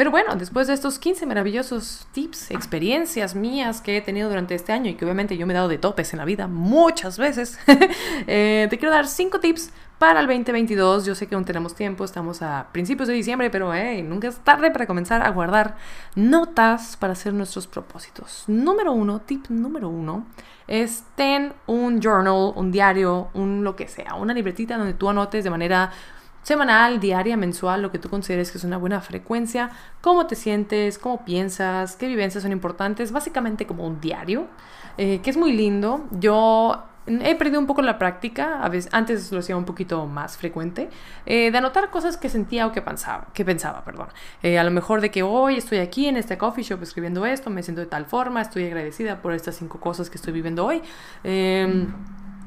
Pero 0.00 0.10
bueno, 0.10 0.34
después 0.34 0.66
de 0.66 0.72
estos 0.72 0.98
15 0.98 1.26
maravillosos 1.26 2.06
tips, 2.12 2.52
experiencias 2.52 3.34
mías 3.34 3.82
que 3.82 3.98
he 3.98 4.00
tenido 4.00 4.30
durante 4.30 4.54
este 4.54 4.72
año 4.72 4.90
y 4.90 4.94
que 4.94 5.04
obviamente 5.04 5.36
yo 5.36 5.46
me 5.46 5.52
he 5.52 5.56
dado 5.56 5.68
de 5.68 5.76
topes 5.76 6.14
en 6.14 6.20
la 6.20 6.24
vida 6.24 6.46
muchas 6.46 7.18
veces, 7.18 7.58
eh, 8.26 8.66
te 8.70 8.78
quiero 8.78 8.94
dar 8.94 9.06
5 9.06 9.40
tips 9.40 9.70
para 9.98 10.20
el 10.20 10.26
2022. 10.26 11.04
Yo 11.04 11.14
sé 11.14 11.26
que 11.26 11.34
aún 11.34 11.44
tenemos 11.44 11.74
tiempo, 11.74 12.02
estamos 12.02 12.40
a 12.40 12.68
principios 12.72 13.08
de 13.08 13.14
diciembre, 13.14 13.50
pero 13.50 13.74
nunca 14.04 14.28
es 14.28 14.38
tarde 14.38 14.70
para 14.70 14.86
comenzar 14.86 15.20
a 15.20 15.28
guardar 15.32 15.76
notas 16.14 16.96
para 16.96 17.12
hacer 17.12 17.34
nuestros 17.34 17.66
propósitos. 17.66 18.44
Número 18.46 18.92
uno, 18.92 19.20
tip 19.20 19.50
número 19.50 19.90
uno, 19.90 20.24
es 20.66 21.04
ten 21.14 21.52
un 21.66 22.00
journal, 22.00 22.54
un 22.56 22.72
diario, 22.72 23.28
un 23.34 23.64
lo 23.64 23.76
que 23.76 23.86
sea, 23.86 24.14
una 24.14 24.32
libretita 24.32 24.78
donde 24.78 24.94
tú 24.94 25.10
anotes 25.10 25.44
de 25.44 25.50
manera 25.50 25.92
semanal, 26.42 27.00
diaria, 27.00 27.36
mensual, 27.36 27.82
lo 27.82 27.90
que 27.90 27.98
tú 27.98 28.08
consideres 28.08 28.50
que 28.50 28.58
es 28.58 28.64
una 28.64 28.78
buena 28.78 29.00
frecuencia, 29.00 29.70
cómo 30.00 30.26
te 30.26 30.36
sientes, 30.36 30.98
cómo 30.98 31.24
piensas, 31.24 31.96
qué 31.96 32.08
vivencias 32.08 32.42
son 32.42 32.52
importantes, 32.52 33.12
básicamente 33.12 33.66
como 33.66 33.86
un 33.86 34.00
diario, 34.00 34.46
eh, 34.98 35.20
que 35.22 35.30
es 35.30 35.36
muy 35.36 35.52
lindo. 35.52 36.06
Yo 36.12 36.84
he 37.06 37.34
perdido 37.34 37.58
un 37.58 37.66
poco 37.66 37.82
la 37.82 37.98
práctica, 37.98 38.62
a 38.62 38.68
veces, 38.68 38.92
antes 38.92 39.32
lo 39.32 39.40
hacía 39.40 39.56
un 39.56 39.64
poquito 39.64 40.06
más 40.06 40.36
frecuente, 40.36 40.90
eh, 41.26 41.50
de 41.50 41.58
anotar 41.58 41.90
cosas 41.90 42.16
que 42.16 42.28
sentía 42.28 42.66
o 42.66 42.72
que 42.72 42.82
pensaba, 42.82 43.28
que 43.32 43.44
pensaba 43.44 43.84
perdón. 43.84 44.08
Eh, 44.42 44.58
a 44.58 44.64
lo 44.64 44.70
mejor 44.70 45.00
de 45.00 45.10
que 45.10 45.22
hoy 45.22 45.56
estoy 45.56 45.78
aquí 45.78 46.06
en 46.06 46.16
este 46.16 46.38
coffee 46.38 46.64
shop 46.64 46.82
escribiendo 46.82 47.26
esto, 47.26 47.50
me 47.50 47.62
siento 47.62 47.80
de 47.80 47.86
tal 47.86 48.06
forma, 48.06 48.42
estoy 48.42 48.66
agradecida 48.66 49.20
por 49.22 49.32
estas 49.32 49.56
cinco 49.56 49.80
cosas 49.80 50.10
que 50.10 50.16
estoy 50.16 50.32
viviendo 50.32 50.64
hoy. 50.64 50.82
Em, 51.24 51.92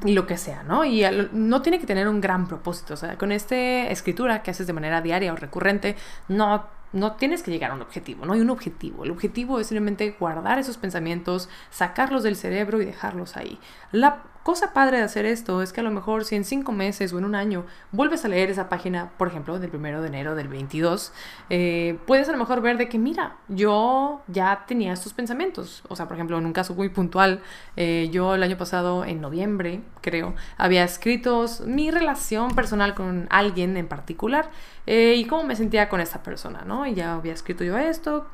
lo 0.04 0.28
que 0.28 0.38
sea, 0.38 0.64
¿no? 0.64 0.86
Y 0.86 1.04
no 1.32 1.62
tiene 1.62 1.80
que 1.80 1.86
tener 1.86 2.08
un 2.08 2.22
gran 2.22 2.48
propósito, 2.48 2.94
o 2.94 2.98
sea, 2.98 3.18
con 3.18 3.32
esta 3.32 3.56
escritura 3.88 4.44
que 4.44 4.52
haces 4.52 4.68
de 4.68 4.74
manera 4.74 5.02
diaria 5.02 5.34
o 5.34 5.36
recurrente, 5.36 5.96
no 6.28 6.68
no 6.94 7.14
tienes 7.14 7.42
que 7.42 7.52
llegar 7.52 7.72
a 7.72 7.74
un 7.74 7.82
objetivo, 7.82 8.26
no 8.26 8.34
hay 8.34 8.40
un 8.40 8.52
objetivo. 8.52 9.04
El 9.04 9.12
objetivo 9.12 9.60
es 9.60 9.68
simplemente 9.68 10.16
guardar 10.20 10.60
esos 10.60 10.78
pensamientos, 10.78 11.50
sacarlos 11.72 12.22
del 12.24 12.36
cerebro 12.36 12.82
y 12.82 12.86
dejarlos 12.86 13.36
ahí. 13.36 13.60
La 13.92 14.22
cosa 14.44 14.74
padre 14.74 14.98
de 14.98 15.04
hacer 15.04 15.26
esto 15.26 15.62
es 15.62 15.74
que 15.74 15.80
a 15.80 15.84
lo 15.84 15.92
mejor 15.92 16.26
si 16.26 16.36
en 16.36 16.44
cinco 16.44 16.72
meses 16.72 17.14
o 17.14 17.18
en 17.18 17.26
un 17.26 17.34
año 17.34 17.66
vuelves 17.92 18.26
a 18.26 18.28
leer 18.28 18.50
esa 18.50 18.70
página, 18.70 19.12
por 19.18 19.28
ejemplo, 19.30 19.58
del 19.58 19.70
primero 19.70 20.02
de 20.02 20.08
enero 20.10 20.36
del 20.36 20.50
22, 20.50 21.14
eh, 21.50 21.98
puedes 22.06 22.28
a 22.30 22.34
lo 22.34 22.38
mejor 22.38 22.62
ver 22.62 22.78
de 22.78 22.90
que, 22.90 23.00
mira, 23.00 23.38
yo 23.48 24.22
ya 24.28 24.66
tenía 24.68 24.94
estos 24.94 25.14
pensamientos. 25.14 25.84
O 25.88 25.96
sea, 25.96 26.08
por 26.08 26.18
ejemplo, 26.18 26.38
en 26.38 26.46
un 26.46 26.54
caso 26.54 26.76
muy 26.76 26.90
puntual, 26.90 27.42
eh, 27.78 28.10
yo 28.12 28.36
el 28.36 28.44
año 28.44 28.58
pasado, 28.58 29.06
en 29.06 29.22
noviembre, 29.22 29.82
creo, 30.02 30.36
había 30.58 30.84
escrito 30.84 31.46
mi 31.66 31.90
relación 31.90 32.54
personal 32.56 32.94
con 32.94 33.28
alguien 33.30 33.78
en 33.78 33.88
particular 33.88 34.52
eh, 34.86 35.16
y 35.18 35.26
cómo 35.26 35.44
me 35.44 35.56
sentía 35.56 35.90
con 35.90 36.02
esa 36.02 36.22
persona, 36.22 36.64
¿no? 36.66 36.86
Y 36.86 36.94
ya 36.94 37.16
había 37.16 37.34
escrito 37.34 37.64
yo 37.64 37.78
esto, 37.78 38.28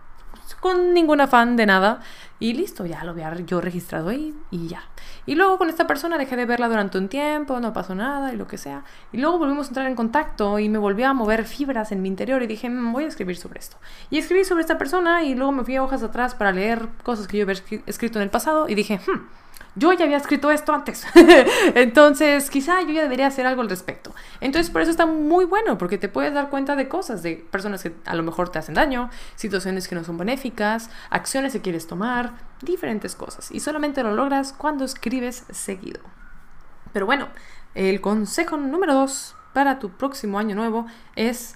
con 0.59 0.93
ningún 0.93 1.21
afán 1.21 1.55
de 1.55 1.65
nada. 1.65 2.01
Y 2.41 2.53
listo, 2.53 2.85
ya 2.85 3.03
lo 3.03 3.11
había 3.11 3.35
yo 3.39 3.59
registrado 3.59 4.09
ahí 4.09 4.33
y 4.49 4.67
ya. 4.67 4.83
Y 5.25 5.35
luego 5.35 5.57
con 5.57 5.69
esta 5.69 5.87
persona 5.87 6.17
dejé 6.17 6.37
de 6.37 6.45
verla 6.45 6.69
durante 6.69 6.97
un 6.97 7.09
tiempo, 7.09 7.59
no 7.59 7.73
pasó 7.73 7.95
nada 7.95 8.33
y 8.33 8.37
lo 8.37 8.47
que 8.47 8.57
sea. 8.57 8.83
Y 9.11 9.17
luego 9.17 9.37
volvimos 9.37 9.67
a 9.67 9.69
entrar 9.69 9.87
en 9.87 9.95
contacto 9.95 10.57
y 10.57 10.69
me 10.69 10.77
volvió 10.77 11.07
a 11.07 11.13
mover 11.13 11.43
fibras 11.45 11.91
en 11.91 12.01
mi 12.01 12.07
interior 12.07 12.41
y 12.41 12.47
dije, 12.47 12.69
mm, 12.69 12.93
voy 12.93 13.03
a 13.03 13.07
escribir 13.07 13.35
sobre 13.35 13.59
esto. 13.59 13.77
Y 14.09 14.17
escribí 14.17 14.45
sobre 14.45 14.61
esta 14.61 14.77
persona 14.77 15.23
y 15.23 15.35
luego 15.35 15.51
me 15.51 15.63
fui 15.65 15.75
a 15.75 15.83
hojas 15.83 16.01
atrás 16.01 16.33
para 16.33 16.53
leer 16.53 16.87
cosas 17.03 17.27
que 17.27 17.37
yo 17.37 17.43
había 17.43 17.61
escrito 17.85 18.19
en 18.19 18.23
el 18.23 18.29
pasado 18.29 18.69
y 18.69 18.75
dije, 18.75 18.99
hmm, 19.05 19.19
yo 19.79 19.93
ya 19.93 20.05
había 20.05 20.17
escrito 20.17 20.51
esto 20.51 20.73
antes. 20.73 21.05
Entonces, 21.75 22.49
quizá 22.49 22.81
yo 22.81 22.89
ya 22.89 23.01
debería 23.01 23.27
hacer 23.27 23.47
algo 23.47 23.61
al 23.61 23.69
respecto. 23.69 24.13
Entonces, 24.41 24.69
por 24.69 24.81
eso 24.81 24.91
está 24.91 25.05
muy 25.05 25.45
bueno, 25.45 25.77
porque 25.77 25.97
te 25.97 26.09
puedes 26.09 26.33
dar 26.33 26.49
cuenta 26.49 26.75
de 26.75 26.87
cosas, 26.87 27.23
de 27.23 27.35
personas 27.49 27.81
que 27.81 27.93
a 28.05 28.15
lo 28.15 28.23
mejor 28.23 28.49
te 28.49 28.59
hacen 28.59 28.75
daño, 28.75 29.09
situaciones 29.35 29.87
que 29.87 29.95
no 29.95 30.03
son 30.03 30.17
benéficas, 30.17 30.89
acciones 31.09 31.53
que 31.53 31.61
quieres 31.61 31.87
tomar, 31.87 32.33
diferentes 32.61 33.15
cosas. 33.15 33.51
Y 33.51 33.61
solamente 33.61 34.03
lo 34.03 34.13
logras 34.13 34.53
cuando 34.53 34.83
escribes 34.83 35.45
seguido. 35.49 36.01
Pero 36.91 37.05
bueno, 37.05 37.29
el 37.73 38.01
consejo 38.01 38.57
número 38.57 38.93
dos 38.93 39.35
para 39.53 39.79
tu 39.79 39.89
próximo 39.89 40.39
año 40.39 40.55
nuevo 40.55 40.85
es 41.15 41.55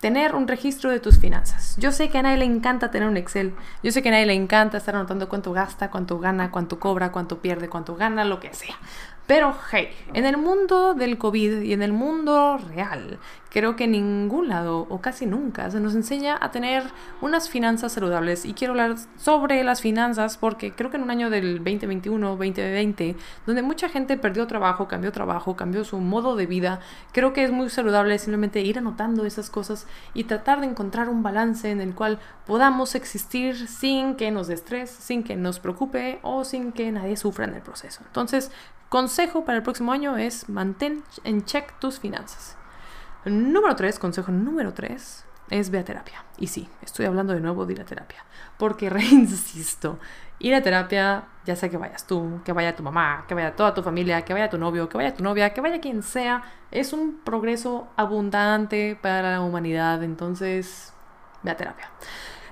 tener 0.00 0.34
un 0.34 0.46
registro 0.46 0.90
de 0.90 1.00
tus 1.00 1.18
finanzas. 1.18 1.76
Yo 1.78 1.90
sé 1.90 2.08
que 2.08 2.18
a 2.18 2.22
nadie 2.22 2.36
le 2.36 2.44
encanta 2.44 2.90
tener 2.90 3.08
un 3.08 3.16
Excel. 3.16 3.54
Yo 3.82 3.92
sé 3.92 4.02
que 4.02 4.08
a 4.08 4.12
nadie 4.12 4.26
le 4.26 4.34
encanta 4.34 4.78
estar 4.78 4.94
anotando 4.94 5.28
cuánto 5.28 5.52
gasta, 5.52 5.90
cuánto 5.90 6.18
gana, 6.18 6.50
cuánto 6.50 6.78
cobra, 6.78 7.12
cuánto 7.12 7.40
pierde, 7.40 7.68
cuánto 7.68 7.96
gana, 7.96 8.24
lo 8.24 8.40
que 8.40 8.52
sea. 8.52 8.76
Pero 9.26 9.56
hey, 9.72 9.88
en 10.14 10.24
el 10.24 10.36
mundo 10.36 10.94
del 10.94 11.18
COVID 11.18 11.62
y 11.62 11.72
en 11.72 11.82
el 11.82 11.92
mundo 11.92 12.58
real, 12.58 13.18
creo 13.50 13.74
que 13.74 13.84
en 13.84 13.92
ningún 13.92 14.48
lado 14.48 14.86
o 14.88 15.00
casi 15.00 15.26
nunca 15.26 15.68
se 15.70 15.80
nos 15.80 15.96
enseña 15.96 16.38
a 16.40 16.52
tener 16.52 16.84
unas 17.20 17.48
finanzas 17.48 17.92
saludables. 17.92 18.44
Y 18.44 18.54
quiero 18.54 18.72
hablar 18.72 18.96
sobre 19.16 19.64
las 19.64 19.80
finanzas 19.80 20.36
porque 20.36 20.72
creo 20.72 20.90
que 20.90 20.98
en 20.98 21.02
un 21.02 21.10
año 21.10 21.28
del 21.28 21.56
2021, 21.64 22.36
2020, 22.36 23.16
donde 23.46 23.62
mucha 23.62 23.88
gente 23.88 24.16
perdió 24.16 24.46
trabajo, 24.46 24.86
cambió 24.86 25.10
trabajo, 25.10 25.56
cambió 25.56 25.82
su 25.82 25.98
modo 25.98 26.36
de 26.36 26.46
vida, 26.46 26.78
creo 27.12 27.32
que 27.32 27.42
es 27.42 27.50
muy 27.50 27.68
saludable 27.68 28.18
simplemente 28.18 28.60
ir 28.60 28.78
anotando 28.78 29.24
esas 29.24 29.50
cosas 29.50 29.88
y 30.14 30.24
tratar 30.24 30.60
de 30.60 30.68
encontrar 30.68 31.08
un 31.08 31.24
balance 31.24 31.68
en 31.70 31.80
el 31.80 31.94
cual 31.94 32.20
podamos 32.46 32.94
existir 32.94 33.68
sin 33.68 34.14
que 34.14 34.30
nos 34.30 34.46
dé 34.46 34.54
estrés, 34.54 34.90
sin 34.90 35.24
que 35.24 35.34
nos 35.34 35.58
preocupe 35.58 36.20
o 36.22 36.44
sin 36.44 36.70
que 36.70 36.92
nadie 36.92 37.16
sufra 37.16 37.46
en 37.46 37.54
el 37.54 37.62
proceso. 37.62 38.02
Entonces, 38.06 38.52
consejo 39.16 39.46
para 39.46 39.56
el 39.56 39.62
próximo 39.62 39.92
año 39.92 40.18
es 40.18 40.46
mantén 40.50 41.02
en 41.24 41.42
check 41.46 41.72
tus 41.78 41.98
finanzas. 41.98 42.54
Número 43.24 43.74
3, 43.74 43.98
consejo 43.98 44.30
número 44.30 44.74
3, 44.74 45.24
es 45.48 45.70
ve 45.70 45.78
a 45.78 45.84
terapia. 45.86 46.22
Y 46.36 46.48
sí, 46.48 46.68
estoy 46.82 47.06
hablando 47.06 47.32
de 47.32 47.40
nuevo 47.40 47.64
de 47.64 47.72
ir 47.72 47.80
a 47.80 47.86
terapia. 47.86 48.26
Porque 48.58 48.90
reinsisto, 49.00 49.98
ir 50.38 50.54
a 50.54 50.60
terapia, 50.60 51.24
ya 51.46 51.56
sea 51.56 51.70
que 51.70 51.78
vayas 51.78 52.06
tú, 52.06 52.42
que 52.44 52.52
vaya 52.52 52.76
tu 52.76 52.82
mamá, 52.82 53.24
que 53.26 53.32
vaya 53.32 53.56
toda 53.56 53.72
tu 53.72 53.82
familia, 53.82 54.20
que 54.20 54.34
vaya 54.34 54.50
tu 54.50 54.58
novio, 54.58 54.86
que 54.86 54.98
vaya 54.98 55.14
tu 55.14 55.24
novia, 55.24 55.54
que 55.54 55.62
vaya 55.62 55.80
quien 55.80 56.02
sea, 56.02 56.42
es 56.70 56.92
un 56.92 57.18
progreso 57.24 57.88
abundante 57.96 58.98
para 59.00 59.30
la 59.30 59.40
humanidad. 59.40 60.02
Entonces, 60.02 60.92
ve 61.42 61.52
a 61.52 61.56
terapia. 61.56 61.88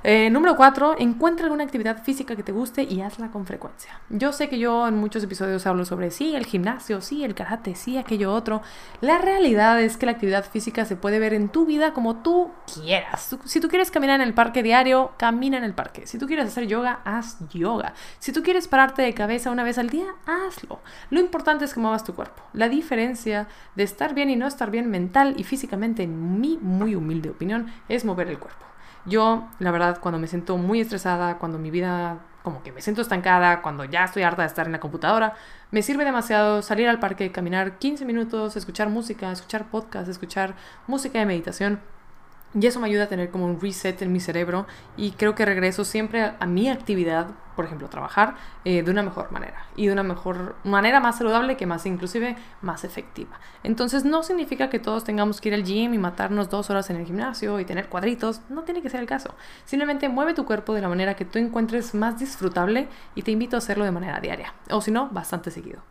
Eh, 0.06 0.28
número 0.28 0.54
4, 0.54 0.96
encuentra 0.98 1.46
alguna 1.46 1.64
actividad 1.64 2.02
física 2.02 2.36
que 2.36 2.42
te 2.42 2.52
guste 2.52 2.82
y 2.82 3.00
hazla 3.00 3.30
con 3.30 3.46
frecuencia. 3.46 4.02
Yo 4.10 4.32
sé 4.34 4.50
que 4.50 4.58
yo 4.58 4.86
en 4.86 4.98
muchos 4.98 5.24
episodios 5.24 5.66
hablo 5.66 5.86
sobre 5.86 6.10
sí, 6.10 6.36
el 6.36 6.44
gimnasio, 6.44 7.00
sí, 7.00 7.24
el 7.24 7.34
karate, 7.34 7.74
sí, 7.74 7.96
aquello 7.96 8.34
otro. 8.34 8.60
La 9.00 9.16
realidad 9.16 9.80
es 9.80 9.96
que 9.96 10.04
la 10.04 10.12
actividad 10.12 10.44
física 10.44 10.84
se 10.84 10.96
puede 10.96 11.18
ver 11.20 11.32
en 11.32 11.48
tu 11.48 11.64
vida 11.64 11.94
como 11.94 12.16
tú 12.16 12.50
quieras. 12.74 13.34
Si 13.46 13.60
tú 13.60 13.68
quieres 13.68 13.90
caminar 13.90 14.20
en 14.20 14.26
el 14.26 14.34
parque 14.34 14.62
diario, 14.62 15.12
camina 15.16 15.56
en 15.56 15.64
el 15.64 15.72
parque. 15.72 16.06
Si 16.06 16.18
tú 16.18 16.26
quieres 16.26 16.48
hacer 16.48 16.66
yoga, 16.66 17.00
haz 17.06 17.38
yoga. 17.48 17.94
Si 18.18 18.30
tú 18.30 18.42
quieres 18.42 18.68
pararte 18.68 19.00
de 19.00 19.14
cabeza 19.14 19.50
una 19.50 19.64
vez 19.64 19.78
al 19.78 19.88
día, 19.88 20.08
hazlo. 20.26 20.80
Lo 21.08 21.18
importante 21.18 21.64
es 21.64 21.72
que 21.72 21.80
muevas 21.80 22.04
tu 22.04 22.14
cuerpo. 22.14 22.42
La 22.52 22.68
diferencia 22.68 23.48
de 23.74 23.84
estar 23.84 24.12
bien 24.12 24.28
y 24.28 24.36
no 24.36 24.46
estar 24.46 24.70
bien 24.70 24.90
mental 24.90 25.32
y 25.38 25.44
físicamente, 25.44 26.02
en 26.02 26.42
mi 26.42 26.58
muy 26.58 26.94
humilde 26.94 27.30
opinión, 27.30 27.72
es 27.88 28.04
mover 28.04 28.28
el 28.28 28.38
cuerpo. 28.38 28.73
Yo, 29.06 29.48
la 29.58 29.70
verdad, 29.70 29.98
cuando 30.00 30.18
me 30.18 30.26
siento 30.26 30.56
muy 30.56 30.80
estresada, 30.80 31.38
cuando 31.38 31.58
mi 31.58 31.70
vida 31.70 32.18
como 32.42 32.62
que 32.62 32.72
me 32.72 32.82
siento 32.82 33.00
estancada, 33.00 33.62
cuando 33.62 33.84
ya 33.84 34.04
estoy 34.04 34.22
harta 34.22 34.42
de 34.42 34.48
estar 34.48 34.66
en 34.66 34.72
la 34.72 34.80
computadora, 34.80 35.34
me 35.70 35.82
sirve 35.82 36.04
demasiado 36.04 36.60
salir 36.60 36.88
al 36.88 37.00
parque, 37.00 37.32
caminar 37.32 37.78
15 37.78 38.04
minutos, 38.04 38.56
escuchar 38.56 38.90
música, 38.90 39.32
escuchar 39.32 39.64
podcast, 39.70 40.08
escuchar 40.08 40.54
música 40.86 41.18
de 41.18 41.26
meditación 41.26 41.80
y 42.54 42.66
eso 42.66 42.78
me 42.78 42.86
ayuda 42.86 43.04
a 43.04 43.08
tener 43.08 43.30
como 43.30 43.46
un 43.46 43.60
reset 43.60 44.00
en 44.02 44.12
mi 44.12 44.20
cerebro 44.20 44.66
y 44.96 45.12
creo 45.12 45.34
que 45.34 45.44
regreso 45.44 45.84
siempre 45.84 46.32
a, 46.38 46.46
mi 46.46 46.68
actividad, 46.68 47.28
por 47.56 47.64
ejemplo, 47.64 47.88
trabajar, 47.88 48.36
eh, 48.64 48.82
de 48.82 48.90
una 48.90 49.02
mejor 49.02 49.32
manera 49.32 49.66
y 49.74 49.86
de 49.86 49.92
una 49.92 50.04
mejor 50.04 50.54
manera 50.62 51.00
más 51.00 51.18
saludable 51.18 51.56
que 51.56 51.66
más 51.66 51.84
inclusive 51.84 52.36
más 52.62 52.84
efectiva. 52.84 53.40
Entonces 53.64 54.04
no 54.04 54.22
significa 54.22 54.70
que 54.70 54.78
todos 54.78 55.02
tengamos 55.02 55.40
que 55.40 55.48
ir 55.48 55.54
al 55.54 55.64
gym 55.64 55.94
y 55.94 55.98
matarnos 55.98 56.48
dos 56.48 56.70
horas 56.70 56.88
en 56.90 56.96
el 56.96 57.06
gimnasio 57.06 57.58
y 57.58 57.64
tener 57.64 57.88
cuadritos, 57.88 58.40
no 58.48 58.62
tiene 58.62 58.82
que 58.82 58.90
ser 58.90 59.00
el 59.00 59.06
caso. 59.06 59.34
Simplemente 59.64 60.08
mueve 60.08 60.34
tu 60.34 60.44
cuerpo 60.44 60.74
de 60.74 60.80
la 60.80 60.88
manera 60.88 61.14
que 61.14 61.24
tú 61.24 61.38
encuentres 61.38 61.94
más 61.94 62.18
disfrutable 62.18 62.88
y 63.14 63.22
te 63.22 63.32
invito 63.32 63.56
a 63.56 63.58
hacerlo 63.58 63.84
de 63.84 63.90
manera 63.90 64.20
diaria 64.20 64.54
o 64.70 64.80
si 64.80 64.90
no, 64.90 65.08
bastante 65.10 65.50
seguido. 65.50 65.82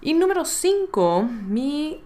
Y 0.00 0.14
número 0.14 0.44
5, 0.44 1.22
mi 1.22 2.02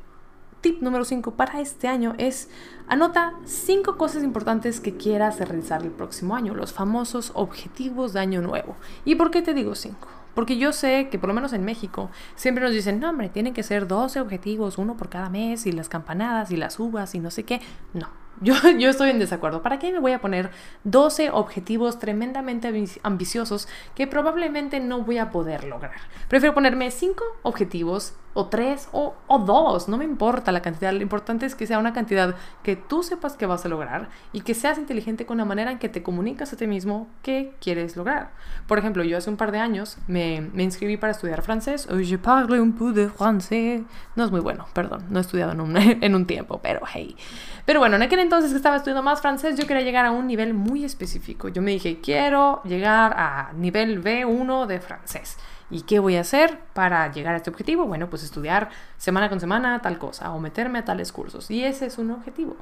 tip 0.60 0.82
número 0.82 1.04
5 1.04 1.32
para 1.32 1.60
este 1.60 1.88
año 1.88 2.14
es 2.18 2.50
anota 2.88 3.34
5 3.44 3.96
cosas 3.96 4.24
importantes 4.24 4.80
que 4.80 4.96
quieras 4.96 5.38
realizar 5.38 5.82
el 5.82 5.90
próximo 5.90 6.34
año, 6.34 6.54
los 6.54 6.72
famosos 6.72 7.32
objetivos 7.34 8.12
de 8.12 8.20
año 8.20 8.42
nuevo. 8.42 8.76
¿Y 9.04 9.14
por 9.14 9.30
qué 9.30 9.42
te 9.42 9.54
digo 9.54 9.74
5? 9.74 10.08
Porque 10.34 10.56
yo 10.56 10.72
sé 10.72 11.08
que 11.10 11.18
por 11.18 11.26
lo 11.26 11.34
menos 11.34 11.52
en 11.52 11.64
México 11.64 12.10
siempre 12.36 12.62
nos 12.62 12.72
dicen, 12.72 13.00
no 13.00 13.10
hombre, 13.10 13.28
tienen 13.28 13.54
que 13.54 13.64
ser 13.64 13.88
12 13.88 14.20
objetivos, 14.20 14.78
uno 14.78 14.96
por 14.96 15.08
cada 15.08 15.28
mes, 15.28 15.66
y 15.66 15.72
las 15.72 15.88
campanadas 15.88 16.52
y 16.52 16.56
las 16.56 16.78
uvas 16.78 17.14
y 17.16 17.18
no 17.18 17.32
sé 17.32 17.42
qué. 17.42 17.60
No, 17.92 18.08
yo, 18.40 18.54
yo, 18.78 18.88
estoy 18.88 19.10
en 19.10 19.18
desacuerdo. 19.18 19.62
¿Para 19.62 19.80
qué 19.80 19.90
me 19.92 19.98
voy 19.98 20.12
a 20.12 20.20
poner 20.20 20.50
12 20.84 21.30
objetivos 21.30 21.98
tremendamente 21.98 22.72
ambiciosos 23.02 23.66
que 23.96 24.06
probablemente 24.06 24.78
no 24.78 25.02
voy 25.02 25.18
a 25.18 25.32
poder 25.32 25.64
lograr? 25.64 25.96
Prefiero 26.28 26.54
ponerme 26.54 26.92
5 26.92 27.24
objetivos 27.42 28.14
o 28.34 28.46
3 28.46 28.88
o, 28.92 29.14
2. 29.28 29.88
No 29.88 29.96
me 29.96 30.04
importa 30.04 30.52
la 30.52 30.62
cantidad. 30.62 30.92
Lo 30.92 31.02
importante 31.02 31.46
es 31.46 31.54
que 31.54 31.66
sea 31.66 31.78
una 31.78 31.92
cantidad 31.92 32.34
que 32.62 32.76
tú 32.76 33.02
sepas 33.02 33.36
que 33.36 33.46
vas 33.46 33.64
a 33.64 33.68
lograr 33.68 34.08
y 34.32 34.42
que 34.42 34.54
seas 34.54 34.78
inteligente 34.78 35.26
con 35.26 35.38
la 35.38 35.44
manera 35.44 35.72
en 35.72 35.78
que 35.78 35.88
te 35.88 36.02
comunicas 36.02 36.52
a 36.52 36.56
ti 36.56 36.66
mismo 36.66 37.08
que 37.22 37.54
quieres 37.60 37.96
lograr. 37.96 38.30
Por 38.66 38.78
ejemplo, 38.78 39.02
yo 39.04 39.16
hace 39.18 39.30
un 39.30 39.36
par 39.36 39.52
de 39.52 39.58
años 39.58 39.98
me, 40.06 40.40
me 40.52 40.62
inscribí 40.62 40.96
para 40.96 41.12
estudiar 41.12 41.42
francés. 41.42 41.88
Je 41.88 42.18
parle 42.18 42.60
un 42.60 42.72
peu 42.72 42.92
de 42.92 43.08
français. 43.08 43.82
No 44.16 44.24
es 44.24 44.30
muy 44.30 44.40
bueno, 44.40 44.66
perdón. 44.72 45.04
No 45.10 45.18
he 45.18 45.22
estudiado 45.22 45.52
en 45.52 45.60
un, 45.60 45.76
en 45.78 46.14
un 46.14 46.26
tiempo, 46.26 46.60
pero 46.62 46.80
hey. 46.92 47.16
Pero 47.64 47.80
bueno, 47.80 47.96
en 47.96 48.02
aquel 48.02 48.20
entonces 48.20 48.50
que 48.50 48.56
estaba 48.56 48.76
estudiando 48.76 49.02
más 49.02 49.20
francés, 49.20 49.58
yo 49.58 49.66
quería 49.66 49.82
llegar 49.82 50.06
a 50.06 50.10
un 50.10 50.26
nivel 50.26 50.54
muy 50.54 50.84
específico. 50.84 51.48
Yo 51.48 51.60
me 51.60 51.72
dije, 51.72 52.00
quiero 52.00 52.62
llegar 52.64 53.14
a 53.16 53.52
nivel 53.54 54.02
B1 54.02 54.66
de 54.66 54.80
francés. 54.80 55.36
¿Y 55.70 55.82
qué 55.82 55.98
voy 55.98 56.16
a 56.16 56.22
hacer 56.22 56.60
para 56.72 57.10
llegar 57.12 57.34
a 57.34 57.36
este 57.36 57.50
objetivo? 57.50 57.84
Bueno, 57.86 58.08
pues 58.08 58.22
estudiar 58.22 58.70
semana 58.96 59.28
con 59.28 59.38
semana 59.38 59.80
tal 59.82 59.98
cosa 59.98 60.32
o 60.32 60.40
meterme 60.40 60.78
a 60.78 60.84
tales 60.84 61.12
cursos. 61.12 61.50
Y 61.50 61.64
ese 61.64 61.86
es 61.86 61.98
un 61.98 62.10
objetivo. 62.10 62.56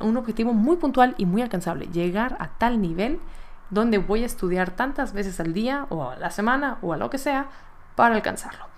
Un 0.00 0.16
objetivo 0.16 0.52
muy 0.52 0.76
puntual 0.76 1.14
y 1.16 1.24
muy 1.24 1.40
alcanzable. 1.40 1.86
Llegar 1.86 2.36
a 2.40 2.48
tal 2.48 2.82
nivel 2.82 3.18
donde 3.70 3.98
voy 3.98 4.22
a 4.24 4.26
estudiar 4.26 4.70
tantas 4.70 5.14
veces 5.14 5.40
al 5.40 5.54
día 5.54 5.86
o 5.88 6.10
a 6.10 6.16
la 6.16 6.30
semana 6.30 6.78
o 6.82 6.92
a 6.92 6.98
lo 6.98 7.08
que 7.08 7.18
sea 7.18 7.48
para 7.96 8.14
alcanzarlo. 8.14 8.73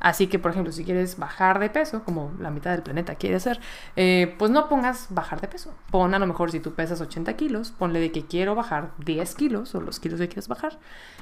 Así 0.00 0.28
que, 0.28 0.38
por 0.38 0.50
ejemplo, 0.50 0.72
si 0.72 0.82
quieres 0.84 1.18
bajar 1.18 1.58
de 1.58 1.68
peso, 1.68 2.02
como 2.04 2.32
la 2.40 2.50
mitad 2.50 2.70
del 2.70 2.82
planeta 2.82 3.16
quiere 3.16 3.36
hacer, 3.36 3.60
eh, 3.96 4.34
pues 4.38 4.50
no 4.50 4.66
pongas 4.68 5.08
bajar 5.10 5.42
de 5.42 5.48
peso. 5.48 5.74
Pon 5.90 6.14
a 6.14 6.18
lo 6.18 6.26
mejor 6.26 6.50
si 6.50 6.58
tú 6.58 6.72
pesas 6.72 7.02
80 7.02 7.34
kilos, 7.34 7.70
ponle 7.70 8.00
de 8.00 8.10
que 8.10 8.24
quiero 8.24 8.54
bajar 8.54 8.92
10 9.04 9.34
kilos 9.34 9.74
o 9.74 9.80
los 9.82 10.00
kilos 10.00 10.18
que 10.18 10.28
quieres 10.28 10.48
bajar. 10.48 10.78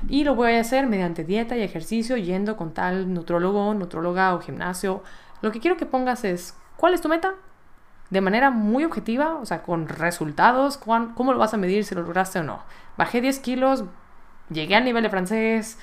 Y 0.09 0.23
lo 0.23 0.37
voy 0.37 0.53
a 0.53 0.61
hacer 0.61 0.87
mediante 0.87 1.25
dieta 1.25 1.57
y 1.57 1.63
ejercicio, 1.63 2.17
yendo 2.17 2.57
con 2.57 2.73
tal 2.73 3.13
nutrólogo, 3.13 3.75
nutróloga 3.75 4.33
o 4.35 4.41
gimnasio. 4.41 5.03
Lo 5.43 5.51
que 5.51 5.59
quiero 5.59 5.77
que 5.77 5.87
pongas 5.87 6.25
es, 6.25 6.57
¿cuál 6.77 6.95
es 6.95 7.01
tu 7.01 7.09
meta? 7.09 7.35
De 8.11 8.21
manera 8.21 8.51
muy 8.51 8.85
objetiva, 8.85 9.35
o 9.35 9.45
sea, 9.45 9.63
con 9.63 9.89
resultados, 9.89 10.79
¿cómo 10.79 11.33
lo 11.33 11.39
vas 11.39 11.53
a 11.53 11.57
medir 11.57 11.85
si 11.85 11.97
lo 11.97 12.03
lograste 12.03 12.39
o 12.39 12.45
no? 12.45 12.63
Bajé 12.97 13.21
10 13.21 13.41
kilos, 13.41 13.85
llegué 14.51 14.77
al 14.77 14.85
nivel 14.85 15.03
de 15.03 15.11
francés, 15.11 15.79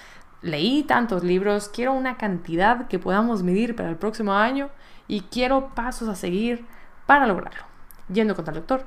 leí 0.46 0.84
tantos 0.84 1.24
libros, 1.24 1.70
quiero 1.70 1.94
una 1.94 2.18
cantidad 2.18 2.88
que 2.88 3.00
podamos 3.00 3.42
medir 3.42 3.76
para 3.76 3.90
el 3.90 3.98
próximo 3.98 4.34
año 4.34 4.70
y 5.08 5.22
quiero 5.22 5.74
pasos 5.74 6.08
a 6.08 6.16
seguir 6.16 6.66
para 7.08 7.26
lograrlo. 7.26 7.64
Yendo 8.14 8.36
con 8.36 8.46
tal 8.46 8.54
doctor, 8.54 8.86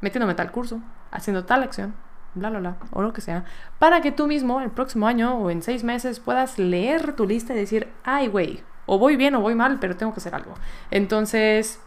metiéndome 0.00 0.34
tal 0.34 0.50
curso, 0.50 0.80
haciendo 1.12 1.44
tal 1.44 1.62
acción, 1.62 1.94
bla, 2.34 2.50
bla, 2.50 2.58
bla, 2.58 2.76
o 2.90 3.02
lo 3.02 3.12
que 3.12 3.20
sea, 3.20 3.44
para 3.78 4.00
que 4.00 4.10
tú 4.10 4.26
mismo 4.26 4.60
el 4.60 4.70
próximo 4.70 5.06
año 5.06 5.38
o 5.38 5.50
en 5.50 5.62
seis 5.62 5.84
meses 5.84 6.18
puedas 6.18 6.58
leer 6.58 7.14
tu 7.14 7.24
lista 7.24 7.54
y 7.54 7.58
decir, 7.58 7.88
ay, 8.02 8.26
güey, 8.26 8.64
o 8.86 8.98
voy 8.98 9.14
bien 9.16 9.36
o 9.36 9.40
voy 9.40 9.54
mal, 9.54 9.78
pero 9.78 9.96
tengo 9.96 10.12
que 10.12 10.18
hacer 10.18 10.34
algo. 10.34 10.54
Entonces, 10.90 11.80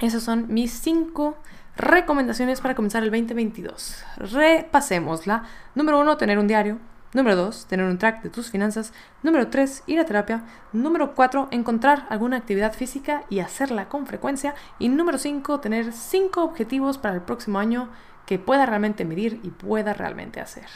esas 0.00 0.24
son 0.24 0.46
mis 0.48 0.72
cinco 0.72 1.38
recomendaciones 1.76 2.60
para 2.60 2.74
comenzar 2.74 3.04
el 3.04 3.10
2022. 3.10 4.04
Repasémosla. 4.16 5.44
Número 5.76 6.00
uno, 6.00 6.16
tener 6.16 6.38
un 6.38 6.48
diario. 6.48 6.78
Número 7.12 7.34
2, 7.34 7.66
tener 7.66 7.86
un 7.86 7.98
track 7.98 8.22
de 8.22 8.30
tus 8.30 8.50
finanzas. 8.50 8.92
Número 9.24 9.48
3, 9.48 9.82
ir 9.88 9.98
a 9.98 10.04
terapia. 10.04 10.44
Número 10.72 11.14
4, 11.16 11.48
encontrar 11.50 12.06
alguna 12.08 12.36
actividad 12.36 12.72
física 12.72 13.24
y 13.28 13.40
hacerla 13.40 13.88
con 13.88 14.06
frecuencia. 14.06 14.54
Y 14.78 14.88
número 14.88 15.18
5, 15.18 15.58
tener 15.58 15.92
5 15.92 16.44
objetivos 16.44 16.98
para 16.98 17.16
el 17.16 17.22
próximo 17.22 17.58
año 17.58 17.88
que 18.26 18.38
pueda 18.38 18.64
realmente 18.64 19.04
medir 19.04 19.40
y 19.42 19.50
pueda 19.50 19.92
realmente 19.92 20.40
hacer. 20.40 20.66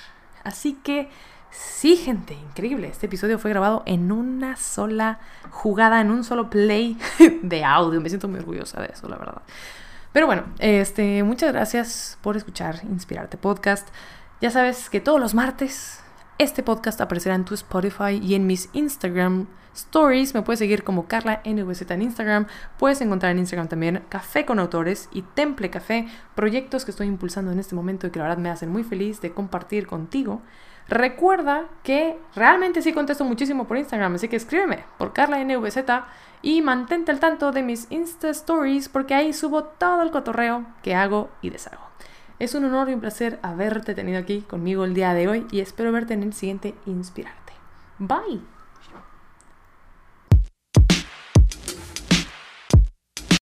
Así 0.42 0.74
que 0.82 1.08
sí, 1.52 1.94
gente, 1.94 2.34
increíble. 2.34 2.88
Este 2.88 3.06
episodio 3.06 3.38
fue 3.38 3.50
grabado 3.50 3.84
en 3.86 4.10
una 4.10 4.56
sola 4.56 5.20
jugada, 5.50 6.00
en 6.00 6.10
un 6.10 6.24
solo 6.24 6.50
play 6.50 6.98
de 7.42 7.64
audio. 7.64 8.00
Me 8.00 8.08
siento 8.08 8.26
muy 8.26 8.40
orgullosa 8.40 8.80
de 8.80 8.88
eso, 8.92 9.08
la 9.08 9.18
verdad. 9.18 9.42
Pero 10.12 10.26
bueno, 10.26 10.42
este, 10.58 11.22
muchas 11.22 11.52
gracias 11.52 12.18
por 12.22 12.36
escuchar 12.36 12.80
Inspirarte 12.82 13.36
Podcast. 13.36 13.88
Ya 14.40 14.50
sabes 14.50 14.90
que 14.90 15.00
todos 15.00 15.20
los 15.20 15.32
martes 15.34 16.03
este 16.38 16.62
podcast 16.62 17.00
aparecerá 17.00 17.34
en 17.34 17.44
tu 17.44 17.54
Spotify 17.54 18.20
y 18.20 18.34
en 18.34 18.46
mis 18.46 18.68
Instagram 18.72 19.46
Stories. 19.74 20.34
Me 20.34 20.42
puedes 20.42 20.58
seguir 20.58 20.82
como 20.82 21.06
Carla 21.06 21.40
NVZ 21.44 21.90
en 21.90 22.02
Instagram. 22.02 22.46
Puedes 22.78 23.00
encontrar 23.00 23.32
en 23.32 23.38
Instagram 23.38 23.68
también 23.68 24.04
Café 24.08 24.44
con 24.44 24.58
Autores 24.58 25.08
y 25.12 25.22
Temple 25.22 25.70
Café, 25.70 26.08
proyectos 26.34 26.84
que 26.84 26.90
estoy 26.90 27.06
impulsando 27.06 27.52
en 27.52 27.58
este 27.58 27.74
momento 27.74 28.06
y 28.06 28.10
que 28.10 28.18
la 28.18 28.26
verdad 28.26 28.38
me 28.38 28.50
hacen 28.50 28.70
muy 28.70 28.82
feliz 28.82 29.20
de 29.20 29.32
compartir 29.32 29.86
contigo. 29.86 30.42
Recuerda 30.88 31.66
que 31.82 32.18
realmente 32.34 32.82
sí 32.82 32.92
contesto 32.92 33.24
muchísimo 33.24 33.66
por 33.66 33.78
Instagram, 33.78 34.16
así 34.16 34.28
que 34.28 34.36
escríbeme 34.36 34.84
por 34.98 35.12
Carla 35.12 35.42
NVZ 35.42 35.78
y 36.42 36.60
mantente 36.60 37.10
al 37.10 37.20
tanto 37.20 37.52
de 37.52 37.62
mis 37.62 37.86
Insta 37.90 38.28
Stories 38.30 38.90
porque 38.90 39.14
ahí 39.14 39.32
subo 39.32 39.64
todo 39.64 40.02
el 40.02 40.10
cotorreo 40.10 40.66
que 40.82 40.94
hago 40.94 41.30
y 41.40 41.50
deshago. 41.50 41.84
Es 42.38 42.54
un 42.54 42.64
honor 42.64 42.88
y 42.88 42.94
un 42.94 43.00
placer 43.00 43.38
haberte 43.42 43.94
tenido 43.94 44.18
aquí 44.18 44.40
conmigo 44.40 44.84
el 44.84 44.94
día 44.94 45.14
de 45.14 45.28
hoy 45.28 45.46
y 45.50 45.60
espero 45.60 45.92
verte 45.92 46.14
en 46.14 46.22
el 46.22 46.32
siguiente 46.32 46.74
Inspirarte. 46.86 47.52
Bye. 47.98 48.53